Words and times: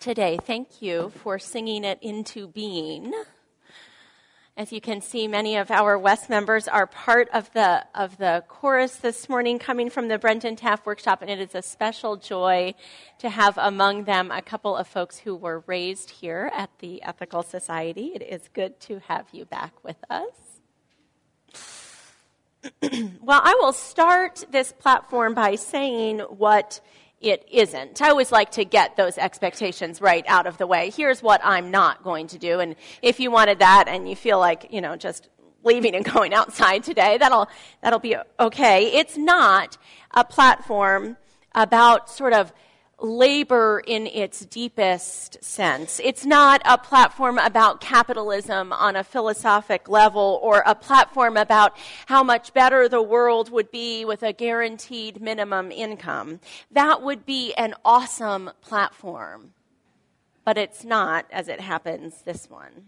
today. 0.00 0.38
Thank 0.42 0.80
you 0.80 1.12
for 1.22 1.38
singing 1.38 1.84
it 1.84 1.98
into 2.00 2.48
being. 2.48 3.12
As 4.56 4.72
you 4.72 4.80
can 4.80 5.02
see, 5.02 5.28
many 5.28 5.56
of 5.56 5.70
our 5.70 5.98
West 5.98 6.30
members 6.30 6.66
are 6.66 6.86
part 6.86 7.28
of 7.32 7.52
the, 7.52 7.84
of 7.94 8.16
the 8.16 8.42
chorus 8.48 8.96
this 8.96 9.28
morning 9.28 9.58
coming 9.58 9.90
from 9.90 10.08
the 10.08 10.18
Brenton 10.18 10.56
Taft 10.56 10.86
Workshop, 10.86 11.20
and 11.20 11.30
it 11.30 11.38
is 11.38 11.54
a 11.54 11.62
special 11.62 12.16
joy 12.16 12.74
to 13.18 13.28
have 13.28 13.58
among 13.58 14.04
them 14.04 14.30
a 14.30 14.42
couple 14.42 14.74
of 14.74 14.88
folks 14.88 15.18
who 15.18 15.36
were 15.36 15.62
raised 15.66 16.10
here 16.10 16.50
at 16.54 16.70
the 16.78 17.02
Ethical 17.02 17.42
Society. 17.42 18.12
It 18.14 18.22
is 18.22 18.48
good 18.52 18.80
to 18.80 19.00
have 19.00 19.26
you 19.32 19.44
back 19.44 19.72
with 19.84 20.02
us. 20.08 20.34
well, 23.22 23.40
I 23.44 23.56
will 23.60 23.72
start 23.72 24.44
this 24.50 24.72
platform 24.72 25.34
by 25.34 25.56
saying 25.56 26.20
what 26.20 26.80
it 27.20 27.46
isn't. 27.50 28.00
I 28.00 28.08
always 28.08 28.32
like 28.32 28.52
to 28.52 28.64
get 28.64 28.96
those 28.96 29.18
expectations 29.18 30.00
right 30.00 30.24
out 30.26 30.46
of 30.46 30.56
the 30.56 30.66
way. 30.66 30.90
Here's 30.90 31.22
what 31.22 31.40
I'm 31.44 31.70
not 31.70 32.02
going 32.02 32.28
to 32.28 32.38
do. 32.38 32.60
And 32.60 32.76
if 33.02 33.20
you 33.20 33.30
wanted 33.30 33.58
that 33.58 33.88
and 33.88 34.08
you 34.08 34.16
feel 34.16 34.38
like, 34.38 34.68
you 34.70 34.80
know, 34.80 34.96
just 34.96 35.28
leaving 35.62 35.94
and 35.94 36.04
going 36.14 36.32
outside 36.32 36.82
today, 36.82 37.18
that'll, 37.18 37.48
that'll 37.82 37.98
be 37.98 38.16
okay. 38.38 38.86
It's 38.86 39.18
not 39.18 39.76
a 40.12 40.24
platform 40.24 41.18
about 41.54 42.08
sort 42.08 42.32
of 42.32 42.52
labor 43.00 43.82
in 43.86 44.06
its 44.06 44.44
deepest 44.46 45.42
sense. 45.42 46.00
It's 46.02 46.26
not 46.26 46.60
a 46.64 46.76
platform 46.78 47.38
about 47.38 47.80
capitalism 47.80 48.72
on 48.72 48.96
a 48.96 49.04
philosophic 49.04 49.88
level 49.88 50.38
or 50.42 50.62
a 50.66 50.74
platform 50.74 51.36
about 51.36 51.76
how 52.06 52.22
much 52.22 52.52
better 52.52 52.88
the 52.88 53.02
world 53.02 53.50
would 53.50 53.70
be 53.70 54.04
with 54.04 54.22
a 54.22 54.32
guaranteed 54.32 55.20
minimum 55.20 55.72
income. 55.72 56.40
That 56.70 57.02
would 57.02 57.24
be 57.24 57.54
an 57.54 57.74
awesome 57.84 58.50
platform. 58.60 59.52
But 60.44 60.58
it's 60.58 60.84
not, 60.84 61.26
as 61.30 61.48
it 61.48 61.60
happens, 61.60 62.22
this 62.22 62.48
one. 62.50 62.86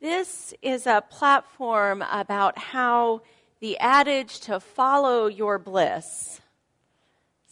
This 0.00 0.54
is 0.62 0.86
a 0.86 1.02
platform 1.08 2.02
about 2.02 2.58
how 2.58 3.22
the 3.60 3.78
adage 3.78 4.40
to 4.40 4.60
follow 4.60 5.26
your 5.26 5.58
bliss 5.58 6.40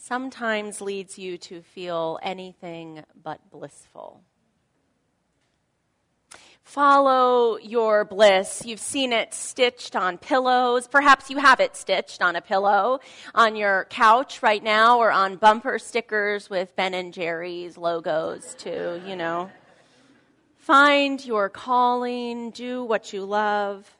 sometimes 0.07 0.79
leads 0.79 1.19
you 1.19 1.37
to 1.37 1.61
feel 1.61 2.17
anything 2.23 3.03
but 3.21 3.49
blissful. 3.51 4.21
Follow 6.63 7.57
your 7.57 8.05
bliss. 8.05 8.63
You've 8.65 8.79
seen 8.79 9.11
it 9.11 9.33
stitched 9.33 9.95
on 9.95 10.17
pillows. 10.17 10.87
Perhaps 10.87 11.29
you 11.29 11.37
have 11.37 11.59
it 11.59 11.75
stitched 11.75 12.21
on 12.21 12.37
a 12.37 12.41
pillow 12.41 12.99
on 13.35 13.55
your 13.57 13.85
couch 13.89 14.41
right 14.41 14.63
now 14.63 14.97
or 14.97 15.11
on 15.11 15.35
bumper 15.35 15.77
stickers 15.77 16.49
with 16.49 16.75
Ben 16.77 16.93
and 16.93 17.13
Jerry's 17.13 17.77
logos 17.77 18.55
too, 18.57 19.01
you 19.05 19.15
know. 19.15 19.49
Find 20.57 21.25
your 21.25 21.49
calling, 21.49 22.51
do 22.51 22.83
what 22.83 23.11
you 23.11 23.25
love. 23.25 23.96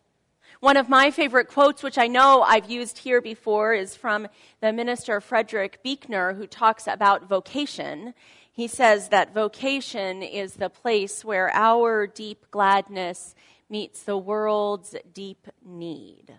One 0.60 0.76
of 0.76 0.90
my 0.90 1.12
favorite 1.12 1.50
quotes, 1.50 1.84
which 1.84 2.00
I 2.00 2.08
know 2.08 2.42
I've 2.42 2.70
used 2.70 2.98
here 2.98 3.22
before, 3.22 3.74
is 3.74 3.96
from 3.96 4.28
the 4.60 4.74
minister 4.74 5.22
Frederick 5.22 5.84
Buechner, 5.84 6.34
who 6.34 6.48
talks 6.48 6.88
about 6.88 7.30
vocation. 7.30 8.16
He 8.52 8.68
says 8.68 9.10
that 9.10 9.36
vocation 9.36 10.24
is 10.24 10.54
the 10.56 10.72
place 10.72 11.24
where 11.24 11.54
our 11.54 12.08
deep 12.08 12.50
gladness 12.50 13.36
meets 13.70 14.02
the 14.02 14.18
world's 14.18 14.96
deep 15.14 15.46
need. 15.64 16.34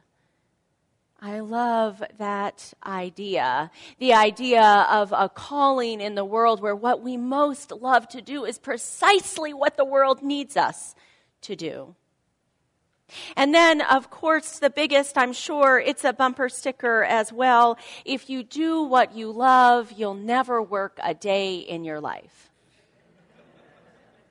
I 1.21 1.39
love 1.39 2.03
that 2.19 2.73
idea. 2.85 3.71
The 4.01 4.15
idea 4.15 4.87
of 4.91 5.13
a 5.13 5.29
calling 5.29 6.01
in 6.01 6.17
the 6.17 6.25
world 6.25 6.61
where 6.61 6.77
what 6.77 7.03
we 7.03 7.17
most 7.17 7.71
love 7.71 8.09
to 8.09 8.21
do 8.21 8.45
is 8.45 8.59
precisely 8.59 9.55
what 9.55 9.77
the 9.77 9.85
world 9.85 10.23
needs 10.23 10.57
us 10.57 10.97
to 11.43 11.55
do. 11.55 11.95
And 13.37 13.55
then, 13.55 13.81
of 13.81 14.11
course, 14.11 14.59
the 14.59 14.71
biggest, 14.71 15.17
I'm 15.17 15.33
sure, 15.33 15.79
it's 15.79 16.05
a 16.05 16.13
bumper 16.13 16.49
sticker 16.49 17.05
as 17.05 17.33
well. 17.33 17.79
If 18.05 18.29
you 18.29 18.43
do 18.43 18.83
what 18.83 19.15
you 19.15 19.31
love, 19.31 19.93
you'll 19.93 20.15
never 20.15 20.63
work 20.63 20.99
a 21.03 21.15
day 21.15 21.57
in 21.59 21.85
your 21.85 22.01
life. 22.01 22.51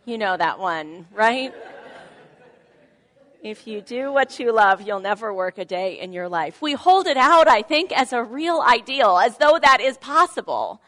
You 0.06 0.18
know 0.18 0.38
that 0.38 0.60
one, 0.60 1.08
right? 1.12 1.54
If 3.44 3.68
you 3.68 3.82
do 3.82 4.12
what 4.12 4.40
you 4.40 4.52
love, 4.52 4.82
you'll 4.82 5.00
never 5.00 5.34
work 5.34 5.58
a 5.58 5.66
day 5.66 6.00
in 6.00 6.12
your 6.12 6.28
life. 6.28 6.62
We 6.62 6.74
hold 6.74 7.08
it 7.08 7.18
out, 7.18 7.48
I 7.48 7.62
think, 7.62 7.92
as 7.92 8.12
a 8.12 8.24
real 8.24 8.62
ideal, 8.62 9.18
as 9.18 9.38
though 9.38 9.60
that 9.62 9.80
is 9.80 9.98
possible. 9.98 10.82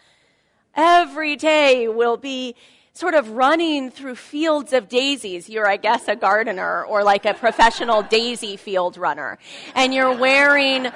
Every 0.75 1.35
day 1.35 1.87
will 1.87 2.17
be 2.17 2.55
sort 2.99 3.13
of 3.13 3.29
running 3.29 3.89
through 3.89 4.13
fields 4.13 4.73
of 4.73 4.89
daisies. 4.89 5.47
You're, 5.47 5.69
I 5.69 5.77
guess, 5.77 6.09
a 6.09 6.17
gardener 6.17 6.83
or 6.83 7.01
like 7.01 7.23
a 7.23 7.33
professional 7.33 8.03
daisy 8.03 8.57
field 8.57 8.97
runner. 8.97 9.37
And 9.73 9.93
you're 9.93 10.17
wearing 10.17 10.87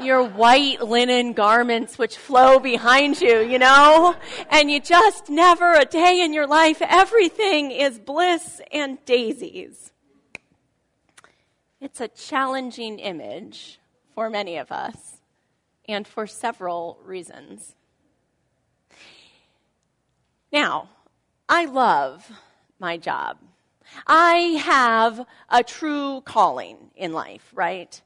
your 0.00 0.22
white 0.22 0.80
linen 0.80 1.32
garments 1.32 1.98
which 1.98 2.16
flow 2.16 2.60
behind 2.60 3.20
you, 3.20 3.40
you 3.40 3.58
know? 3.58 4.14
And 4.50 4.70
you 4.70 4.78
just 4.78 5.30
never 5.30 5.74
a 5.74 5.84
day 5.84 6.20
in 6.20 6.32
your 6.32 6.46
life, 6.46 6.80
everything 6.80 7.72
is 7.72 7.98
bliss 7.98 8.60
and 8.70 9.04
daisies. 9.04 9.90
It's 11.80 12.00
a 12.00 12.06
challenging 12.06 13.00
image 13.00 13.80
for 14.14 14.30
many 14.30 14.58
of 14.58 14.70
us 14.70 15.16
and 15.88 16.06
for 16.06 16.28
several 16.28 17.00
reasons. 17.04 17.74
Now, 20.52 20.88
I 21.54 21.66
love 21.66 22.32
my 22.78 22.96
job. 22.96 23.36
I 24.06 24.58
have 24.64 25.26
a 25.50 25.62
true 25.62 26.22
calling 26.22 26.90
in 26.96 27.12
life, 27.12 27.50
right? 27.52 28.00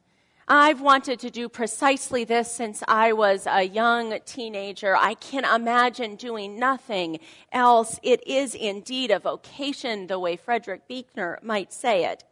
I've 0.48 0.80
wanted 0.80 1.20
to 1.20 1.30
do 1.30 1.48
precisely 1.48 2.24
this 2.24 2.50
since 2.50 2.82
I 2.88 3.12
was 3.12 3.46
a 3.46 3.62
young 3.62 4.18
teenager. 4.26 4.96
I 4.96 5.14
can 5.14 5.44
imagine 5.44 6.16
doing 6.16 6.58
nothing 6.58 7.20
else. 7.52 8.00
It 8.02 8.26
is 8.26 8.56
indeed 8.56 9.12
a 9.12 9.20
vocation, 9.20 10.08
the 10.08 10.18
way 10.18 10.34
Frederick 10.34 10.88
Buechner 10.88 11.38
might 11.40 11.72
say 11.72 12.04
it. 12.04 12.24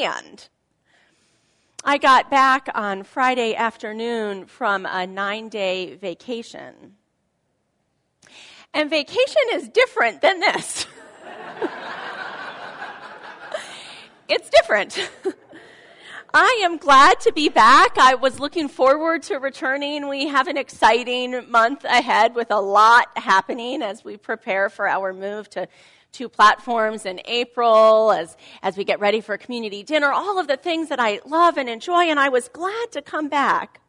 And 0.00 0.48
I 1.84 1.98
got 1.98 2.30
back 2.30 2.70
on 2.74 3.02
Friday 3.02 3.54
afternoon 3.54 4.46
from 4.46 4.86
a 4.86 5.06
nine 5.06 5.50
day 5.50 5.94
vacation. 5.96 6.96
And 8.74 8.88
vacation 8.88 9.42
is 9.52 9.68
different 9.68 10.22
than 10.22 10.40
this. 10.40 10.86
it's 14.28 14.48
different. 14.48 15.10
I 16.34 16.62
am 16.64 16.78
glad 16.78 17.20
to 17.20 17.32
be 17.32 17.50
back. 17.50 17.98
I 17.98 18.14
was 18.14 18.40
looking 18.40 18.68
forward 18.68 19.22
to 19.24 19.36
returning. 19.36 20.08
We 20.08 20.28
have 20.28 20.48
an 20.48 20.56
exciting 20.56 21.50
month 21.50 21.84
ahead 21.84 22.34
with 22.34 22.50
a 22.50 22.60
lot 22.60 23.08
happening 23.16 23.82
as 23.82 24.02
we 24.02 24.16
prepare 24.16 24.70
for 24.70 24.88
our 24.88 25.12
move 25.12 25.50
to 25.50 25.68
two 26.10 26.30
platforms 26.30 27.04
in 27.04 27.20
April, 27.26 28.12
as, 28.12 28.38
as 28.62 28.78
we 28.78 28.84
get 28.84 29.00
ready 29.00 29.20
for 29.20 29.36
community 29.36 29.82
dinner, 29.82 30.10
all 30.10 30.38
of 30.38 30.48
the 30.48 30.56
things 30.56 30.88
that 30.88 30.98
I 30.98 31.20
love 31.26 31.58
and 31.58 31.68
enjoy, 31.68 32.04
and 32.04 32.18
I 32.18 32.30
was 32.30 32.48
glad 32.48 32.92
to 32.92 33.02
come 33.02 33.28
back. 33.28 33.81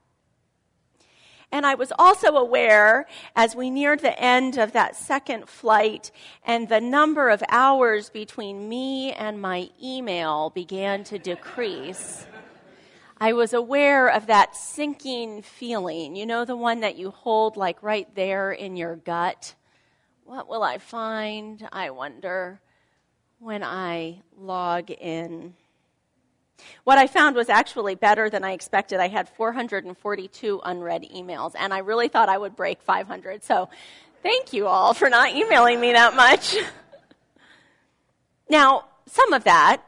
And 1.53 1.68
I 1.68 1.75
was 1.75 1.94
also 2.00 2.30
aware 2.30 3.06
as 3.36 3.56
we 3.56 3.69
neared 3.69 4.00
the 4.00 4.19
end 4.19 4.58
of 4.58 4.72
that 4.72 4.96
second 4.96 5.47
flight 5.47 6.09
and 6.44 6.68
the 6.68 6.81
number 6.81 7.30
of 7.30 7.44
hours 7.47 8.09
between 8.09 8.68
me 8.68 9.12
and 9.12 9.40
my 9.40 9.69
email 9.81 10.50
began 10.50 11.03
to 11.03 11.19
decrease. 11.19 12.25
I 13.19 13.34
was 13.34 13.53
aware 13.53 14.08
of 14.08 14.25
that 14.25 14.56
sinking 14.56 15.44
feeling, 15.44 16.16
you 16.16 16.25
know, 16.25 16.44
the 16.44 16.58
one 16.58 16.80
that 16.80 16.97
you 16.97 17.12
hold 17.12 17.56
like 17.56 17.84
right 17.84 18.08
there 18.16 18.52
in 18.52 18.76
your 18.76 18.96
gut. 18.96 19.53
What 20.26 20.50
will 20.50 20.64
I 20.64 20.79
find, 20.79 21.70
I 21.72 21.91
wonder, 21.91 22.61
when 23.38 23.64
I 23.64 24.23
log 24.35 24.90
in? 24.90 25.53
What 26.84 26.97
I 26.97 27.08
found 27.08 27.35
was 27.35 27.50
actually 27.50 27.96
better 27.96 28.29
than 28.29 28.44
I 28.44 28.52
expected. 28.52 29.00
I 29.00 29.08
had 29.08 29.29
442 29.29 30.61
unread 30.64 31.03
emails, 31.14 31.53
and 31.58 31.73
I 31.73 31.79
really 31.79 32.08
thought 32.08 32.29
I 32.29 32.38
would 32.38 32.55
break 32.55 32.82
500. 32.82 33.44
So 33.44 33.70
thank 34.22 34.53
you 34.53 34.67
all 34.67 34.94
for 34.94 35.09
not 35.09 35.35
emailing 35.35 35.79
me 35.79 35.94
that 35.94 36.16
much. 36.16 36.55
now, 38.50 38.85
some 39.08 39.34
of 39.34 39.44
that, 39.46 39.82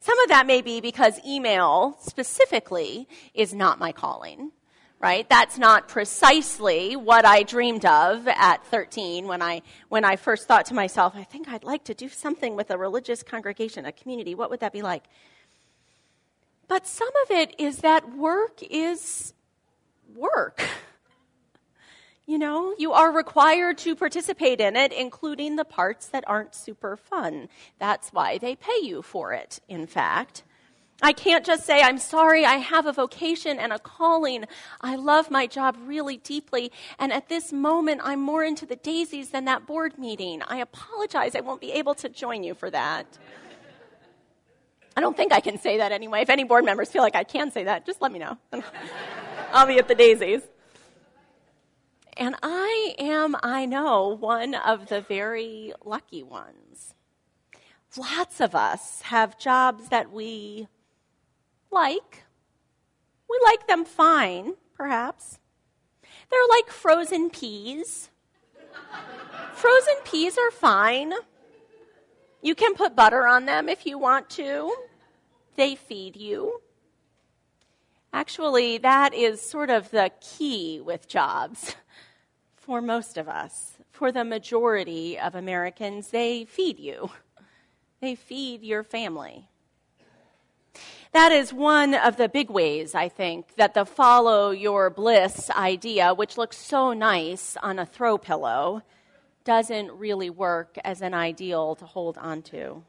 some 0.00 0.18
of 0.20 0.28
that 0.28 0.46
may 0.46 0.62
be 0.62 0.80
because 0.80 1.20
email 1.26 1.96
specifically 2.00 3.08
is 3.34 3.54
not 3.54 3.78
my 3.78 3.92
calling 3.92 4.52
right? 5.00 5.26
That's 5.30 5.56
not 5.56 5.88
precisely 5.88 6.94
what 6.94 7.24
I 7.24 7.42
dreamed 7.42 7.86
of 7.86 8.28
at 8.28 8.64
13 8.66 9.26
when 9.26 9.40
I, 9.40 9.62
when 9.88 10.04
I 10.04 10.16
first 10.16 10.46
thought 10.46 10.66
to 10.66 10.74
myself, 10.74 11.14
I 11.16 11.24
think 11.24 11.48
I'd 11.48 11.64
like 11.64 11.84
to 11.84 11.94
do 11.94 12.08
something 12.10 12.54
with 12.54 12.70
a 12.70 12.76
religious 12.76 13.22
congregation, 13.22 13.86
a 13.86 13.92
community. 13.92 14.34
What 14.34 14.50
would 14.50 14.60
that 14.60 14.74
be 14.74 14.82
like? 14.82 15.04
But 16.70 16.86
some 16.86 17.10
of 17.24 17.32
it 17.32 17.56
is 17.58 17.78
that 17.78 18.16
work 18.16 18.62
is 18.62 19.34
work. 20.14 20.62
You 22.26 22.38
know, 22.38 22.76
you 22.78 22.92
are 22.92 23.10
required 23.10 23.76
to 23.78 23.96
participate 23.96 24.60
in 24.60 24.76
it, 24.76 24.92
including 24.92 25.56
the 25.56 25.64
parts 25.64 26.06
that 26.06 26.22
aren't 26.28 26.54
super 26.54 26.96
fun. 26.96 27.48
That's 27.80 28.10
why 28.10 28.38
they 28.38 28.54
pay 28.54 28.78
you 28.82 29.02
for 29.02 29.32
it, 29.32 29.58
in 29.68 29.88
fact. 29.88 30.44
I 31.02 31.12
can't 31.12 31.44
just 31.44 31.66
say, 31.66 31.82
I'm 31.82 31.98
sorry, 31.98 32.44
I 32.44 32.58
have 32.58 32.86
a 32.86 32.92
vocation 32.92 33.58
and 33.58 33.72
a 33.72 33.80
calling. 33.80 34.44
I 34.80 34.94
love 34.94 35.28
my 35.28 35.48
job 35.48 35.76
really 35.84 36.18
deeply. 36.18 36.70
And 37.00 37.12
at 37.12 37.28
this 37.28 37.52
moment, 37.52 38.00
I'm 38.04 38.20
more 38.20 38.44
into 38.44 38.64
the 38.64 38.76
daisies 38.76 39.30
than 39.30 39.44
that 39.46 39.66
board 39.66 39.98
meeting. 39.98 40.40
I 40.46 40.58
apologize, 40.58 41.34
I 41.34 41.40
won't 41.40 41.60
be 41.60 41.72
able 41.72 41.94
to 41.94 42.08
join 42.08 42.44
you 42.44 42.54
for 42.54 42.70
that. 42.70 43.18
I 44.96 45.00
don't 45.00 45.16
think 45.16 45.32
I 45.32 45.40
can 45.40 45.58
say 45.58 45.78
that 45.78 45.92
anyway. 45.92 46.22
If 46.22 46.30
any 46.30 46.44
board 46.44 46.64
members 46.64 46.90
feel 46.90 47.02
like 47.02 47.14
I 47.14 47.24
can 47.24 47.50
say 47.50 47.64
that, 47.64 47.86
just 47.86 48.02
let 48.02 48.12
me 48.12 48.18
know. 48.18 48.36
I'll 49.52 49.66
be 49.66 49.78
at 49.78 49.88
the 49.88 49.94
daisies. 49.94 50.42
And 52.16 52.34
I 52.42 52.94
am, 52.98 53.36
I 53.42 53.66
know, 53.66 54.08
one 54.08 54.54
of 54.54 54.88
the 54.88 55.00
very 55.00 55.72
lucky 55.84 56.22
ones. 56.22 56.94
Lots 57.96 58.40
of 58.40 58.54
us 58.54 59.02
have 59.02 59.38
jobs 59.38 59.88
that 59.88 60.12
we 60.12 60.68
like. 61.70 62.24
We 63.28 63.40
like 63.44 63.66
them 63.66 63.84
fine, 63.84 64.54
perhaps. 64.74 65.38
They're 66.30 66.40
like 66.50 66.70
frozen 66.70 67.30
peas. 67.30 68.10
frozen 69.54 69.94
peas 70.04 70.36
are 70.36 70.50
fine. 70.50 71.12
You 72.42 72.54
can 72.54 72.74
put 72.74 72.96
butter 72.96 73.26
on 73.26 73.46
them 73.46 73.68
if 73.68 73.86
you 73.86 73.98
want 73.98 74.30
to. 74.30 74.74
They 75.56 75.74
feed 75.74 76.16
you. 76.16 76.60
Actually, 78.12 78.78
that 78.78 79.14
is 79.14 79.40
sort 79.40 79.70
of 79.70 79.90
the 79.90 80.10
key 80.20 80.80
with 80.80 81.06
jobs 81.06 81.76
for 82.56 82.80
most 82.80 83.16
of 83.16 83.28
us. 83.28 83.76
For 83.90 84.10
the 84.10 84.24
majority 84.24 85.18
of 85.18 85.34
Americans, 85.34 86.08
they 86.08 86.44
feed 86.44 86.78
you, 86.78 87.10
they 88.00 88.14
feed 88.14 88.62
your 88.62 88.82
family. 88.82 89.48
That 91.12 91.32
is 91.32 91.52
one 91.52 91.94
of 91.94 92.16
the 92.16 92.28
big 92.28 92.50
ways, 92.50 92.94
I 92.94 93.08
think, 93.08 93.56
that 93.56 93.74
the 93.74 93.84
follow 93.84 94.52
your 94.52 94.88
bliss 94.90 95.50
idea, 95.50 96.14
which 96.14 96.38
looks 96.38 96.56
so 96.56 96.92
nice 96.92 97.56
on 97.62 97.78
a 97.78 97.84
throw 97.84 98.16
pillow, 98.16 98.82
doesn't 99.44 99.90
really 99.92 100.30
work 100.30 100.78
as 100.84 101.02
an 101.02 101.14
ideal 101.14 101.74
to 101.76 101.86
hold 101.86 102.18
onto. 102.18 102.82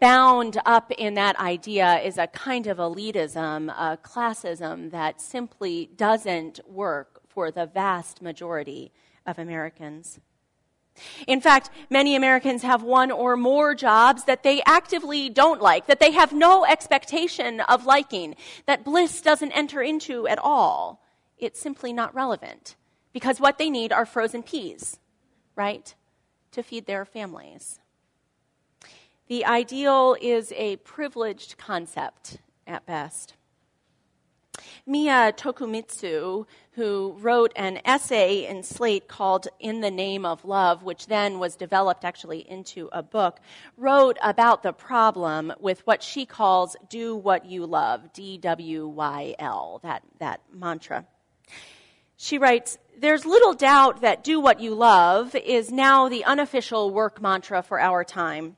Bound 0.00 0.58
up 0.64 0.90
in 0.92 1.14
that 1.14 1.38
idea 1.40 1.98
is 2.00 2.18
a 2.18 2.26
kind 2.28 2.66
of 2.66 2.78
elitism, 2.78 3.70
a 3.70 3.96
classism 3.96 4.90
that 4.90 5.20
simply 5.20 5.90
doesn't 5.96 6.60
work 6.68 7.22
for 7.28 7.50
the 7.50 7.66
vast 7.66 8.22
majority 8.22 8.92
of 9.26 9.38
Americans. 9.38 10.20
In 11.26 11.40
fact, 11.40 11.70
many 11.90 12.16
Americans 12.16 12.62
have 12.62 12.82
one 12.82 13.10
or 13.10 13.36
more 13.36 13.74
jobs 13.74 14.24
that 14.24 14.42
they 14.42 14.62
actively 14.64 15.28
don't 15.28 15.60
like, 15.60 15.86
that 15.86 16.00
they 16.00 16.12
have 16.12 16.32
no 16.32 16.64
expectation 16.64 17.60
of 17.60 17.84
liking, 17.84 18.34
that 18.64 18.84
bliss 18.84 19.20
doesn't 19.20 19.52
enter 19.52 19.82
into 19.82 20.26
at 20.26 20.38
all. 20.38 21.02
It's 21.38 21.60
simply 21.60 21.92
not 21.92 22.14
relevant 22.14 22.76
because 23.12 23.40
what 23.40 23.58
they 23.58 23.68
need 23.68 23.92
are 23.92 24.06
frozen 24.06 24.42
peas, 24.42 24.98
right? 25.56 25.94
To 26.52 26.62
feed 26.62 26.86
their 26.86 27.04
families. 27.04 27.80
The 29.26 29.44
ideal 29.44 30.16
is 30.20 30.52
a 30.52 30.76
privileged 30.76 31.58
concept 31.58 32.38
at 32.66 32.86
best. 32.86 33.34
Miya 34.86 35.32
Tokumitsu, 35.36 36.46
who 36.72 37.16
wrote 37.18 37.52
an 37.56 37.80
essay 37.84 38.46
in 38.46 38.62
Slate 38.62 39.08
called 39.08 39.48
In 39.58 39.80
the 39.80 39.90
Name 39.90 40.24
of 40.24 40.44
Love, 40.44 40.82
which 40.82 41.06
then 41.06 41.38
was 41.38 41.56
developed 41.56 42.04
actually 42.04 42.48
into 42.48 42.88
a 42.92 43.02
book, 43.02 43.40
wrote 43.76 44.16
about 44.22 44.62
the 44.62 44.72
problem 44.72 45.52
with 45.58 45.86
what 45.86 46.02
she 46.02 46.24
calls 46.24 46.76
do 46.88 47.16
what 47.16 47.46
you 47.46 47.66
love, 47.66 48.12
D 48.12 48.38
W 48.38 48.86
Y 48.86 49.34
L, 49.38 49.80
that, 49.82 50.02
that 50.20 50.40
mantra. 50.52 51.04
She 52.16 52.38
writes, 52.38 52.78
There's 52.98 53.26
little 53.26 53.52
doubt 53.52 54.00
that 54.00 54.24
do 54.24 54.40
what 54.40 54.60
you 54.60 54.74
love 54.74 55.34
is 55.34 55.70
now 55.70 56.08
the 56.08 56.24
unofficial 56.24 56.90
work 56.90 57.20
mantra 57.20 57.62
for 57.62 57.78
our 57.78 58.04
time. 58.04 58.56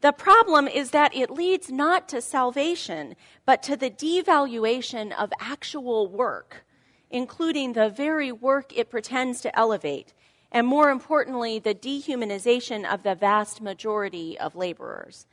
The 0.00 0.12
problem 0.12 0.68
is 0.68 0.90
that 0.90 1.14
it 1.14 1.30
leads 1.30 1.70
not 1.70 2.08
to 2.10 2.20
salvation, 2.20 3.16
but 3.46 3.62
to 3.64 3.76
the 3.76 3.90
devaluation 3.90 5.12
of 5.12 5.32
actual 5.40 6.06
work, 6.06 6.64
including 7.10 7.72
the 7.72 7.88
very 7.88 8.32
work 8.32 8.76
it 8.76 8.90
pretends 8.90 9.40
to 9.42 9.58
elevate, 9.58 10.12
and 10.52 10.66
more 10.66 10.90
importantly, 10.90 11.58
the 11.58 11.74
dehumanization 11.74 12.84
of 12.90 13.02
the 13.02 13.14
vast 13.14 13.60
majority 13.60 14.38
of 14.38 14.54
laborers. 14.54 15.26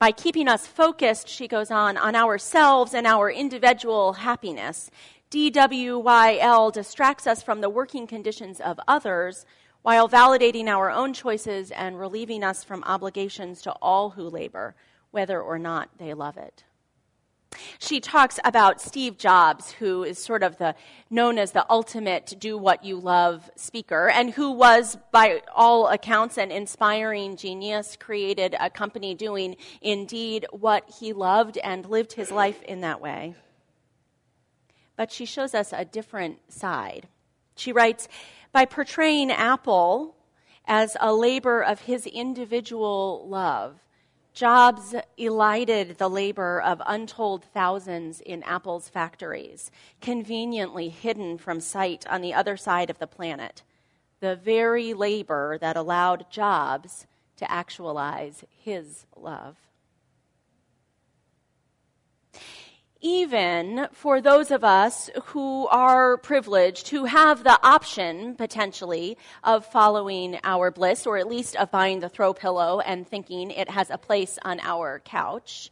By 0.00 0.12
keeping 0.12 0.48
us 0.48 0.66
focused, 0.66 1.28
she 1.28 1.48
goes 1.48 1.70
on, 1.70 1.96
on 1.96 2.14
ourselves 2.14 2.92
and 2.92 3.06
our 3.06 3.30
individual 3.30 4.14
happiness, 4.14 4.90
DWYL 5.34 6.72
distracts 6.72 7.26
us 7.26 7.42
from 7.42 7.60
the 7.60 7.68
working 7.68 8.06
conditions 8.06 8.60
of 8.60 8.78
others 8.86 9.44
while 9.82 10.08
validating 10.08 10.68
our 10.68 10.92
own 10.92 11.12
choices 11.12 11.72
and 11.72 11.98
relieving 11.98 12.44
us 12.44 12.62
from 12.62 12.84
obligations 12.84 13.60
to 13.62 13.72
all 13.82 14.10
who 14.10 14.28
labor, 14.28 14.76
whether 15.10 15.42
or 15.42 15.58
not 15.58 15.90
they 15.98 16.14
love 16.14 16.36
it. 16.36 16.62
She 17.80 17.98
talks 17.98 18.38
about 18.44 18.80
Steve 18.80 19.18
Jobs, 19.18 19.72
who 19.72 20.04
is 20.04 20.20
sort 20.20 20.44
of 20.44 20.58
the 20.58 20.76
known 21.10 21.36
as 21.36 21.50
the 21.50 21.66
ultimate 21.68 22.36
do 22.38 22.56
what 22.56 22.84
you 22.84 22.96
love 22.96 23.50
speaker, 23.56 24.08
and 24.08 24.30
who 24.30 24.52
was, 24.52 24.96
by 25.10 25.42
all 25.52 25.88
accounts, 25.88 26.38
an 26.38 26.52
inspiring 26.52 27.36
genius, 27.36 27.96
created 27.96 28.54
a 28.60 28.70
company 28.70 29.16
doing 29.16 29.56
indeed 29.82 30.46
what 30.52 30.88
he 31.00 31.12
loved 31.12 31.58
and 31.58 31.86
lived 31.86 32.12
his 32.12 32.30
life 32.30 32.62
in 32.62 32.82
that 32.82 33.00
way. 33.00 33.34
But 34.96 35.10
she 35.10 35.24
shows 35.24 35.54
us 35.54 35.72
a 35.72 35.84
different 35.84 36.52
side. 36.52 37.08
She 37.56 37.72
writes, 37.72 38.08
by 38.52 38.64
portraying 38.64 39.30
Apple 39.30 40.14
as 40.66 40.96
a 41.00 41.12
labor 41.12 41.62
of 41.62 41.82
his 41.82 42.06
individual 42.06 43.26
love. 43.28 43.80
Jobs 44.32 44.94
elided 45.16 45.98
the 45.98 46.10
labor 46.10 46.60
of 46.60 46.82
untold 46.86 47.44
thousands 47.44 48.20
in 48.20 48.42
Apple's 48.42 48.88
factories, 48.88 49.70
conveniently 50.00 50.88
hidden 50.88 51.38
from 51.38 51.60
sight 51.60 52.04
on 52.08 52.20
the 52.20 52.34
other 52.34 52.56
side 52.56 52.90
of 52.90 52.98
the 52.98 53.06
planet. 53.06 53.62
The 54.20 54.34
very 54.34 54.92
labor 54.92 55.58
that 55.58 55.76
allowed 55.76 56.30
Jobs 56.30 57.06
to 57.36 57.50
actualize 57.50 58.44
his 58.50 59.06
love. 59.16 59.56
Even 63.04 63.86
for 63.92 64.22
those 64.22 64.50
of 64.50 64.64
us 64.64 65.10
who 65.24 65.68
are 65.68 66.16
privileged, 66.16 66.88
who 66.88 67.04
have 67.04 67.44
the 67.44 67.60
option 67.62 68.34
potentially 68.34 69.18
of 69.42 69.66
following 69.66 70.40
our 70.42 70.70
bliss, 70.70 71.06
or 71.06 71.18
at 71.18 71.28
least 71.28 71.54
of 71.56 71.70
buying 71.70 72.00
the 72.00 72.08
throw 72.08 72.32
pillow 72.32 72.80
and 72.80 73.06
thinking 73.06 73.50
it 73.50 73.68
has 73.68 73.90
a 73.90 73.98
place 73.98 74.38
on 74.42 74.58
our 74.60 75.00
couch, 75.00 75.70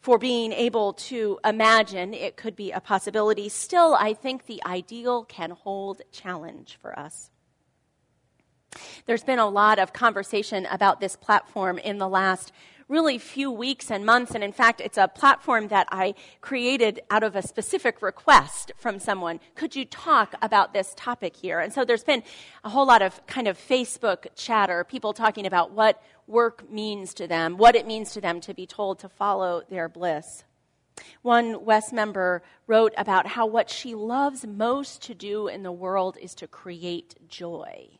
for 0.00 0.18
being 0.18 0.52
able 0.52 0.92
to 0.94 1.38
imagine 1.44 2.12
it 2.12 2.36
could 2.36 2.56
be 2.56 2.72
a 2.72 2.80
possibility, 2.80 3.48
still, 3.48 3.94
I 3.94 4.12
think 4.12 4.46
the 4.46 4.60
ideal 4.66 5.22
can 5.24 5.52
hold 5.52 6.02
challenge 6.10 6.76
for 6.82 6.98
us. 6.98 7.30
There's 9.06 9.22
been 9.22 9.38
a 9.38 9.48
lot 9.48 9.78
of 9.78 9.92
conversation 9.92 10.66
about 10.66 10.98
this 10.98 11.14
platform 11.14 11.78
in 11.78 11.98
the 11.98 12.08
last 12.08 12.52
really 12.88 13.18
few 13.18 13.50
weeks 13.50 13.90
and 13.90 14.04
months. 14.04 14.34
And 14.34 14.44
in 14.44 14.52
fact, 14.52 14.80
it's 14.80 14.98
a 14.98 15.08
platform 15.08 15.68
that 15.68 15.86
I 15.90 16.14
created 16.40 17.00
out 17.10 17.22
of 17.22 17.36
a 17.36 17.42
specific 17.42 18.02
request 18.02 18.72
from 18.76 18.98
someone. 18.98 19.40
Could 19.54 19.76
you 19.76 19.84
talk 19.84 20.34
about 20.42 20.72
this 20.72 20.94
topic 20.96 21.36
here? 21.36 21.60
And 21.60 21.72
so 21.72 21.84
there's 21.84 22.04
been 22.04 22.22
a 22.64 22.70
whole 22.70 22.86
lot 22.86 23.02
of 23.02 23.24
kind 23.26 23.48
of 23.48 23.58
Facebook 23.58 24.26
chatter, 24.36 24.84
people 24.84 25.12
talking 25.12 25.46
about 25.46 25.72
what 25.72 26.02
work 26.26 26.70
means 26.70 27.14
to 27.14 27.26
them, 27.26 27.56
what 27.56 27.76
it 27.76 27.86
means 27.86 28.12
to 28.12 28.20
them 28.20 28.40
to 28.42 28.54
be 28.54 28.66
told 28.66 28.98
to 29.00 29.08
follow 29.08 29.62
their 29.70 29.88
bliss. 29.88 30.44
One 31.22 31.64
West 31.64 31.92
member 31.92 32.42
wrote 32.66 32.94
about 32.96 33.26
how 33.26 33.46
what 33.46 33.68
she 33.68 33.94
loves 33.94 34.46
most 34.46 35.02
to 35.02 35.14
do 35.14 35.48
in 35.48 35.64
the 35.64 35.72
world 35.72 36.16
is 36.20 36.34
to 36.36 36.46
create 36.46 37.16
joy 37.28 37.98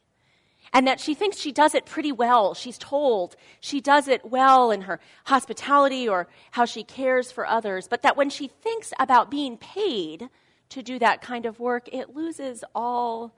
and 0.73 0.87
that 0.87 1.01
she 1.01 1.15
thinks 1.15 1.39
she 1.39 1.53
does 1.53 1.75
it 1.75 1.87
pretty 1.87 2.13
well. 2.13 2.55
She's 2.55 2.79
told 2.79 3.37
she 3.61 3.81
does 3.81 4.09
it 4.09 4.25
well 4.25 4.71
in 4.71 4.83
her 4.83 5.01
hospitality 5.25 6.09
or 6.09 6.29
how 6.53 6.65
she 6.65 6.83
cares 6.83 7.31
for 7.31 7.47
others, 7.47 7.89
but 7.89 8.03
that 8.03 8.17
when 8.17 8.31
she 8.31 8.49
thinks 8.49 8.93
about 8.99 9.31
being 9.31 9.57
paid 9.57 10.29
to 10.71 10.83
do 10.83 10.99
that 10.99 11.23
kind 11.23 11.47
of 11.47 11.61
work, 11.61 11.89
it 11.93 12.15
loses 12.15 12.65
all 12.75 13.35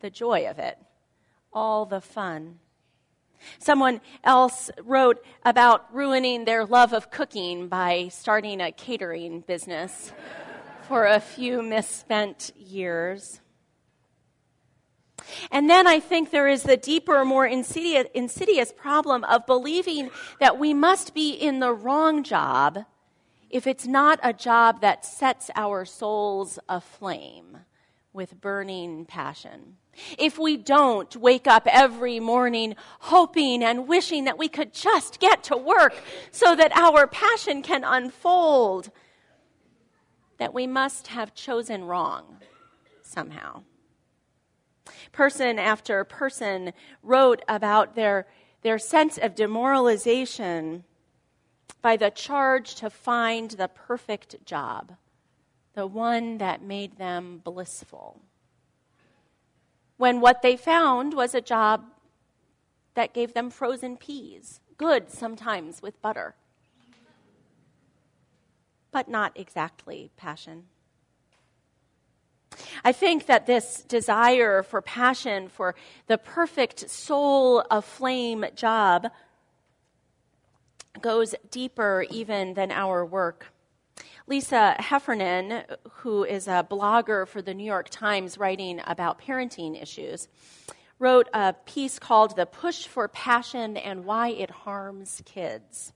the 0.00 0.10
joy 0.10 0.48
of 0.48 0.58
it, 0.58 0.78
all 1.52 1.86
the 1.86 2.00
fun. 2.00 2.58
Someone 3.58 4.00
else 4.24 4.70
wrote 4.82 5.24
about 5.44 5.94
ruining 5.94 6.44
their 6.44 6.64
love 6.64 6.92
of 6.92 7.10
cooking 7.10 7.68
by 7.68 8.08
starting 8.08 8.60
a 8.60 8.72
catering 8.72 9.40
business 9.40 10.12
for 10.82 11.06
a 11.06 11.20
few 11.20 11.62
misspent 11.62 12.50
years. 12.56 13.40
And 15.50 15.68
then 15.68 15.86
I 15.86 16.00
think 16.00 16.30
there 16.30 16.48
is 16.48 16.62
the 16.62 16.76
deeper, 16.76 17.24
more 17.24 17.46
insidious, 17.46 18.06
insidious 18.14 18.72
problem 18.72 19.24
of 19.24 19.46
believing 19.46 20.10
that 20.40 20.58
we 20.58 20.74
must 20.74 21.14
be 21.14 21.32
in 21.32 21.60
the 21.60 21.72
wrong 21.72 22.22
job 22.22 22.84
if 23.50 23.66
it's 23.66 23.86
not 23.86 24.20
a 24.22 24.32
job 24.32 24.80
that 24.82 25.04
sets 25.04 25.50
our 25.56 25.84
souls 25.84 26.58
aflame 26.68 27.58
with 28.12 28.40
burning 28.40 29.04
passion. 29.04 29.76
If 30.18 30.38
we 30.38 30.56
don't 30.56 31.14
wake 31.16 31.46
up 31.46 31.66
every 31.66 32.20
morning 32.20 32.76
hoping 33.00 33.62
and 33.62 33.88
wishing 33.88 34.24
that 34.24 34.38
we 34.38 34.48
could 34.48 34.72
just 34.72 35.18
get 35.18 35.42
to 35.44 35.56
work 35.56 35.94
so 36.30 36.54
that 36.54 36.72
our 36.76 37.06
passion 37.06 37.62
can 37.62 37.84
unfold, 37.84 38.90
that 40.38 40.54
we 40.54 40.66
must 40.66 41.08
have 41.08 41.34
chosen 41.34 41.84
wrong 41.84 42.38
somehow. 43.02 43.62
Person 45.12 45.58
after 45.58 46.04
person 46.04 46.72
wrote 47.02 47.42
about 47.48 47.94
their, 47.94 48.26
their 48.62 48.78
sense 48.78 49.18
of 49.18 49.34
demoralization 49.34 50.84
by 51.82 51.96
the 51.96 52.10
charge 52.10 52.74
to 52.76 52.90
find 52.90 53.52
the 53.52 53.68
perfect 53.68 54.44
job, 54.44 54.94
the 55.74 55.86
one 55.86 56.38
that 56.38 56.62
made 56.62 56.98
them 56.98 57.40
blissful. 57.42 58.20
When 59.96 60.20
what 60.20 60.42
they 60.42 60.56
found 60.56 61.14
was 61.14 61.34
a 61.34 61.40
job 61.40 61.84
that 62.94 63.14
gave 63.14 63.34
them 63.34 63.50
frozen 63.50 63.96
peas, 63.96 64.60
good 64.76 65.10
sometimes 65.10 65.82
with 65.82 66.00
butter, 66.02 66.34
but 68.90 69.08
not 69.08 69.38
exactly 69.38 70.10
passion. 70.16 70.64
I 72.84 72.92
think 72.92 73.26
that 73.26 73.46
this 73.46 73.82
desire 73.82 74.62
for 74.62 74.80
passion, 74.82 75.48
for 75.48 75.74
the 76.06 76.18
perfect 76.18 76.88
soul 76.90 77.64
aflame 77.70 78.44
job, 78.54 79.08
goes 81.00 81.34
deeper 81.50 82.04
even 82.10 82.54
than 82.54 82.70
our 82.70 83.04
work. 83.04 83.46
Lisa 84.26 84.76
Heffernan, 84.78 85.64
who 85.90 86.24
is 86.24 86.48
a 86.48 86.66
blogger 86.68 87.26
for 87.26 87.40
the 87.40 87.54
New 87.54 87.64
York 87.64 87.88
Times 87.88 88.36
writing 88.36 88.80
about 88.86 89.20
parenting 89.20 89.80
issues, 89.80 90.28
wrote 90.98 91.28
a 91.32 91.54
piece 91.64 91.98
called 91.98 92.36
The 92.36 92.44
Push 92.44 92.86
for 92.86 93.08
Passion 93.08 93.76
and 93.76 94.04
Why 94.04 94.28
It 94.28 94.50
Harms 94.50 95.22
Kids. 95.24 95.92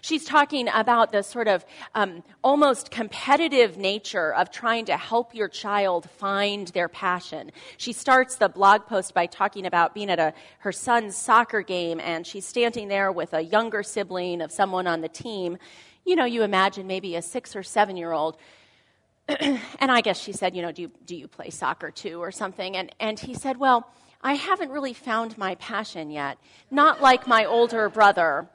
She's 0.00 0.24
talking 0.24 0.68
about 0.72 1.12
the 1.12 1.22
sort 1.22 1.48
of 1.48 1.64
um, 1.94 2.22
almost 2.42 2.90
competitive 2.90 3.76
nature 3.76 4.34
of 4.34 4.50
trying 4.50 4.84
to 4.86 4.96
help 4.96 5.34
your 5.34 5.48
child 5.48 6.08
find 6.10 6.68
their 6.68 6.88
passion. 6.88 7.52
She 7.76 7.92
starts 7.92 8.36
the 8.36 8.48
blog 8.48 8.86
post 8.86 9.14
by 9.14 9.26
talking 9.26 9.66
about 9.66 9.94
being 9.94 10.10
at 10.10 10.18
a, 10.18 10.32
her 10.58 10.72
son's 10.72 11.16
soccer 11.16 11.62
game, 11.62 12.00
and 12.00 12.26
she's 12.26 12.46
standing 12.46 12.88
there 12.88 13.10
with 13.12 13.32
a 13.34 13.40
younger 13.40 13.82
sibling 13.82 14.40
of 14.40 14.52
someone 14.52 14.86
on 14.86 15.00
the 15.00 15.08
team. 15.08 15.58
You 16.04 16.16
know, 16.16 16.24
you 16.24 16.42
imagine 16.42 16.86
maybe 16.86 17.16
a 17.16 17.22
six 17.22 17.56
or 17.56 17.62
seven 17.62 17.96
year 17.96 18.12
old. 18.12 18.36
and 19.28 19.60
I 19.80 20.02
guess 20.02 20.20
she 20.20 20.32
said, 20.32 20.54
you 20.54 20.62
know, 20.62 20.70
do 20.70 20.82
you, 20.82 20.90
do 21.04 21.16
you 21.16 21.26
play 21.26 21.50
soccer 21.50 21.90
too 21.90 22.22
or 22.22 22.30
something? 22.30 22.76
And, 22.76 22.94
and 23.00 23.18
he 23.18 23.34
said, 23.34 23.56
well, 23.56 23.90
I 24.22 24.34
haven't 24.34 24.70
really 24.70 24.92
found 24.92 25.36
my 25.36 25.56
passion 25.56 26.10
yet. 26.10 26.38
Not 26.70 27.00
like 27.00 27.26
my 27.26 27.44
older 27.44 27.88
brother 27.88 28.48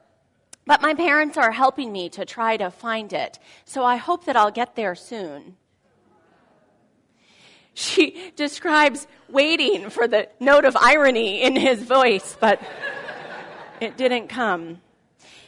but 0.66 0.82
my 0.82 0.94
parents 0.94 1.36
are 1.36 1.52
helping 1.52 1.92
me 1.92 2.08
to 2.10 2.24
try 2.24 2.56
to 2.56 2.70
find 2.70 3.12
it, 3.12 3.38
so 3.64 3.84
I 3.84 3.96
hope 3.96 4.24
that 4.26 4.36
I'll 4.36 4.50
get 4.50 4.76
there 4.76 4.94
soon. 4.94 5.56
She 7.74 8.32
describes 8.36 9.06
waiting 9.28 9.90
for 9.90 10.06
the 10.06 10.28
note 10.40 10.64
of 10.64 10.76
irony 10.76 11.42
in 11.42 11.56
his 11.56 11.82
voice, 11.82 12.36
but 12.38 12.60
it 13.80 13.96
didn't 13.96 14.28
come. 14.28 14.80